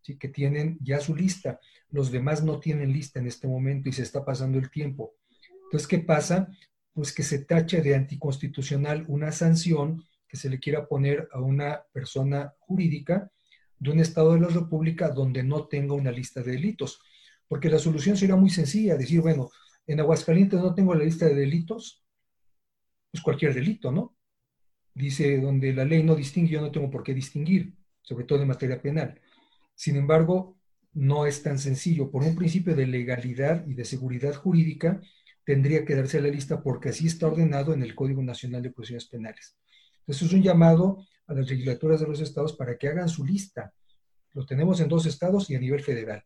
¿sí? 0.01 0.17
que 0.17 0.29
tienen 0.29 0.77
ya 0.81 0.99
su 0.99 1.15
lista. 1.15 1.59
Los 1.89 2.11
demás 2.11 2.43
no 2.43 2.59
tienen 2.59 2.93
lista 2.93 3.19
en 3.19 3.27
este 3.27 3.47
momento 3.47 3.89
y 3.89 3.93
se 3.93 4.03
está 4.03 4.23
pasando 4.23 4.57
el 4.57 4.69
tiempo. 4.69 5.15
Entonces, 5.65 5.87
¿qué 5.87 5.99
pasa? 5.99 6.49
pues 6.99 7.13
que 7.13 7.23
se 7.23 7.45
tache 7.45 7.81
de 7.81 7.95
anticonstitucional 7.95 9.05
una 9.07 9.31
sanción 9.31 10.03
que 10.27 10.35
se 10.35 10.49
le 10.49 10.59
quiera 10.59 10.85
poner 10.85 11.29
a 11.31 11.39
una 11.39 11.83
persona 11.93 12.53
jurídica 12.59 13.31
de 13.77 13.91
un 13.91 13.99
Estado 14.01 14.33
de 14.33 14.41
la 14.41 14.49
República 14.49 15.09
donde 15.09 15.41
no 15.41 15.67
tenga 15.67 15.93
una 15.93 16.11
lista 16.11 16.41
de 16.41 16.51
delitos. 16.51 17.01
Porque 17.47 17.69
la 17.69 17.79
solución 17.79 18.17
sería 18.17 18.35
muy 18.35 18.49
sencilla, 18.49 18.97
decir, 18.97 19.21
bueno, 19.21 19.49
en 19.87 19.99
Aguascalientes 20.01 20.59
no 20.59 20.75
tengo 20.75 20.93
la 20.93 21.05
lista 21.05 21.25
de 21.25 21.35
delitos, 21.35 22.03
pues 23.11 23.23
cualquier 23.23 23.53
delito, 23.53 23.93
¿no? 23.93 24.17
Dice, 24.93 25.39
donde 25.39 25.73
la 25.73 25.85
ley 25.85 26.03
no 26.03 26.15
distingue, 26.15 26.51
yo 26.51 26.61
no 26.61 26.71
tengo 26.71 26.91
por 26.91 27.01
qué 27.01 27.13
distinguir, 27.13 27.73
sobre 28.01 28.25
todo 28.25 28.41
en 28.41 28.49
materia 28.49 28.81
penal. 28.81 29.19
Sin 29.79 29.95
embargo, 29.95 30.57
no 30.91 31.25
es 31.25 31.41
tan 31.41 31.57
sencillo. 31.57 32.11
Por 32.11 32.23
un 32.23 32.35
principio 32.35 32.75
de 32.75 32.85
legalidad 32.85 33.65
y 33.65 33.75
de 33.75 33.85
seguridad 33.85 34.33
jurídica, 34.33 34.99
tendría 35.45 35.85
que 35.85 35.95
darse 35.95 36.19
la 36.19 36.27
lista 36.27 36.61
porque 36.61 36.89
así 36.89 37.07
está 37.07 37.27
ordenado 37.27 37.73
en 37.73 37.81
el 37.81 37.95
Código 37.95 38.21
Nacional 38.21 38.61
de 38.61 38.71
Procedimientos 38.71 39.09
Penales. 39.09 39.55
Entonces 39.99 40.27
es 40.27 40.33
un 40.33 40.43
llamado 40.43 41.07
a 41.27 41.33
las 41.33 41.49
legislaturas 41.49 42.01
de 42.01 42.07
los 42.07 42.19
estados 42.19 42.51
para 42.57 42.77
que 42.77 42.89
hagan 42.89 43.07
su 43.07 43.23
lista. 43.23 43.73
Lo 44.33 44.45
tenemos 44.45 44.81
en 44.81 44.89
dos 44.89 45.05
estados 45.05 45.49
y 45.49 45.55
a 45.55 45.59
nivel 45.61 45.79
federal. 45.81 46.25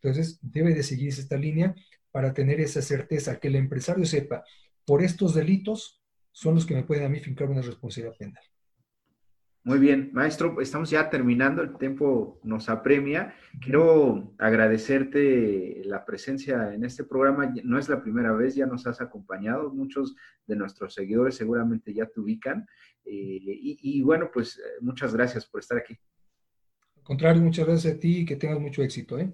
Entonces 0.00 0.38
debe 0.40 0.72
de 0.72 0.84
seguirse 0.84 1.22
esta 1.22 1.36
línea 1.36 1.74
para 2.12 2.32
tener 2.32 2.60
esa 2.60 2.82
certeza 2.82 3.40
que 3.40 3.48
el 3.48 3.56
empresario 3.56 4.06
sepa, 4.06 4.44
por 4.84 5.02
estos 5.02 5.34
delitos 5.34 6.00
son 6.30 6.54
los 6.54 6.66
que 6.66 6.76
me 6.76 6.84
pueden 6.84 7.06
a 7.06 7.08
mí 7.08 7.18
fincar 7.18 7.50
una 7.50 7.62
responsabilidad 7.62 8.16
penal. 8.16 8.51
Muy 9.64 9.78
bien, 9.78 10.10
maestro, 10.12 10.60
estamos 10.60 10.90
ya 10.90 11.08
terminando, 11.08 11.62
el 11.62 11.78
tiempo 11.78 12.40
nos 12.42 12.68
apremia. 12.68 13.32
Quiero 13.60 14.34
agradecerte 14.36 15.82
la 15.84 16.04
presencia 16.04 16.74
en 16.74 16.84
este 16.84 17.04
programa. 17.04 17.54
No 17.62 17.78
es 17.78 17.88
la 17.88 18.02
primera 18.02 18.32
vez, 18.32 18.56
ya 18.56 18.66
nos 18.66 18.88
has 18.88 19.00
acompañado. 19.00 19.72
Muchos 19.72 20.16
de 20.48 20.56
nuestros 20.56 20.94
seguidores 20.94 21.36
seguramente 21.36 21.94
ya 21.94 22.06
te 22.06 22.18
ubican. 22.18 22.66
Eh, 23.04 23.38
y, 23.40 24.02
bueno, 24.02 24.30
pues 24.34 24.58
eh, 24.58 24.62
muchas 24.80 25.14
gracias 25.14 25.46
por 25.46 25.60
estar 25.60 25.78
aquí. 25.78 25.96
Al 26.96 27.02
contrario, 27.04 27.40
muchas 27.40 27.64
gracias 27.64 27.94
a 27.94 28.00
ti 28.00 28.18
y 28.18 28.24
que 28.24 28.34
tengas 28.34 28.58
mucho 28.58 28.82
éxito. 28.82 29.16
¿eh? 29.16 29.32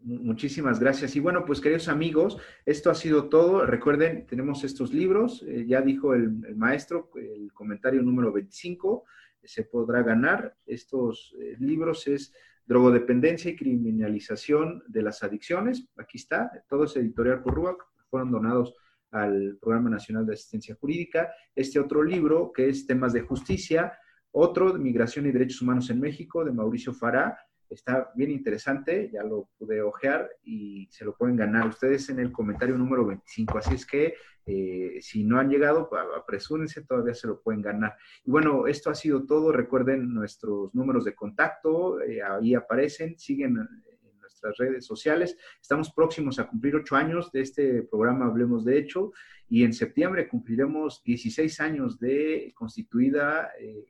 Muchísimas 0.00 0.78
gracias. 0.78 1.16
Y 1.16 1.20
bueno, 1.20 1.46
pues 1.46 1.62
queridos 1.62 1.88
amigos, 1.88 2.36
esto 2.66 2.90
ha 2.90 2.94
sido 2.94 3.30
todo. 3.30 3.64
Recuerden, 3.64 4.26
tenemos 4.26 4.64
estos 4.64 4.92
libros. 4.92 5.42
ya 5.66 5.80
dijo 5.80 6.12
el, 6.12 6.44
el 6.46 6.56
maestro, 6.56 7.10
el 7.16 7.54
comentario 7.54 8.02
número 8.02 8.30
25 8.32 9.06
se 9.46 9.64
podrá 9.64 10.02
ganar. 10.02 10.56
Estos 10.66 11.34
eh, 11.40 11.56
libros 11.58 12.06
es 12.06 12.32
Drogodependencia 12.66 13.50
y 13.50 13.56
Criminalización 13.56 14.82
de 14.88 15.02
las 15.02 15.22
Adicciones. 15.22 15.88
Aquí 15.96 16.18
está, 16.18 16.50
todo 16.68 16.84
es 16.84 16.96
editorial 16.96 17.42
por 17.42 17.54
RUAC, 17.54 17.84
fueron 18.10 18.30
donados 18.30 18.74
al 19.10 19.56
Programa 19.60 19.90
Nacional 19.90 20.26
de 20.26 20.34
Asistencia 20.34 20.74
Jurídica. 20.74 21.32
Este 21.54 21.78
otro 21.78 22.02
libro, 22.02 22.52
que 22.52 22.68
es 22.68 22.86
Temas 22.86 23.12
de 23.12 23.22
Justicia, 23.22 23.96
otro, 24.32 24.74
Migración 24.74 25.26
y 25.26 25.32
Derechos 25.32 25.62
Humanos 25.62 25.88
en 25.90 26.00
México, 26.00 26.44
de 26.44 26.52
Mauricio 26.52 26.92
Fará, 26.92 27.38
Está 27.68 28.12
bien 28.14 28.30
interesante, 28.30 29.10
ya 29.12 29.22
lo 29.24 29.48
pude 29.58 29.82
ojear 29.82 30.30
y 30.44 30.88
se 30.90 31.04
lo 31.04 31.16
pueden 31.16 31.36
ganar 31.36 31.66
ustedes 31.66 32.08
en 32.10 32.20
el 32.20 32.30
comentario 32.30 32.78
número 32.78 33.04
25. 33.06 33.58
Así 33.58 33.74
es 33.74 33.84
que 33.84 34.14
eh, 34.46 34.98
si 35.00 35.24
no 35.24 35.40
han 35.40 35.50
llegado, 35.50 35.90
apresúrense, 36.16 36.82
todavía 36.82 37.14
se 37.14 37.26
lo 37.26 37.40
pueden 37.40 37.62
ganar. 37.62 37.96
Y 38.24 38.30
bueno, 38.30 38.68
esto 38.68 38.90
ha 38.90 38.94
sido 38.94 39.26
todo. 39.26 39.50
Recuerden 39.50 40.14
nuestros 40.14 40.72
números 40.74 41.04
de 41.04 41.14
contacto, 41.14 42.00
eh, 42.00 42.22
ahí 42.22 42.54
aparecen, 42.54 43.18
siguen 43.18 43.58
en 43.58 44.20
nuestras 44.20 44.56
redes 44.58 44.86
sociales. 44.86 45.36
Estamos 45.60 45.90
próximos 45.90 46.38
a 46.38 46.46
cumplir 46.46 46.76
ocho 46.76 46.94
años 46.94 47.32
de 47.32 47.40
este 47.40 47.82
programa 47.82 48.26
Hablemos 48.26 48.64
de 48.64 48.78
Hecho 48.78 49.12
y 49.48 49.64
en 49.64 49.72
septiembre 49.72 50.28
cumpliremos 50.28 51.02
16 51.02 51.60
años 51.60 51.98
de 51.98 52.52
constituida 52.54 53.50
eh, 53.58 53.84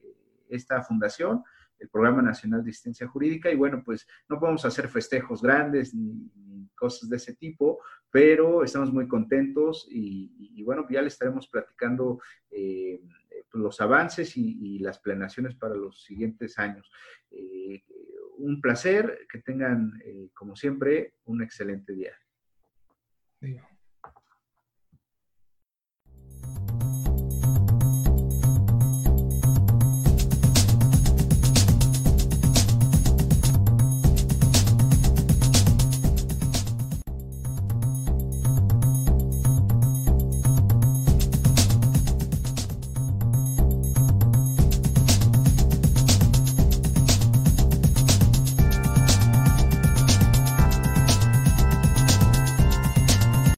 esta 0.49 0.83
fundación 0.83 1.43
el 1.79 1.89
Programa 1.89 2.23
Nacional 2.23 2.65
de 2.65 2.71
Asistencia 2.71 3.07
Jurídica 3.07 3.51
y 3.51 3.57
bueno, 3.57 3.83
pues 3.85 4.07
no 4.29 4.39
podemos 4.39 4.65
hacer 4.65 4.89
festejos 4.89 5.43
grandes 5.43 5.95
ni, 5.95 6.31
cosas 6.75 7.09
de 7.09 7.17
ese 7.17 7.35
tipo, 7.35 7.81
pero 8.11 8.63
estamos 8.63 8.93
muy 8.93 9.09
contentos 9.09 9.89
y, 9.91 10.63
bueno, 10.63 10.87
ya 10.91 11.01
le 11.01 11.09
estaremos 11.09 11.49
platicando 11.49 12.21
eh, 12.51 13.01
los 13.55 13.81
avances 13.81 14.37
y, 14.37 14.79
las 14.81 14.99
planeaciones 14.99 15.55
para 15.55 15.75
los 15.75 16.05
siguientes 16.05 16.59
años. 16.59 16.91
Eh, 17.31 17.83
un 18.39 18.61
placer, 18.61 19.27
que 19.31 19.39
tengan, 19.39 19.99
eh, 20.05 20.29
como 20.35 20.55
siempre, 20.55 21.15
un 21.25 21.43
excelente 21.43 21.95
día. 21.95 22.13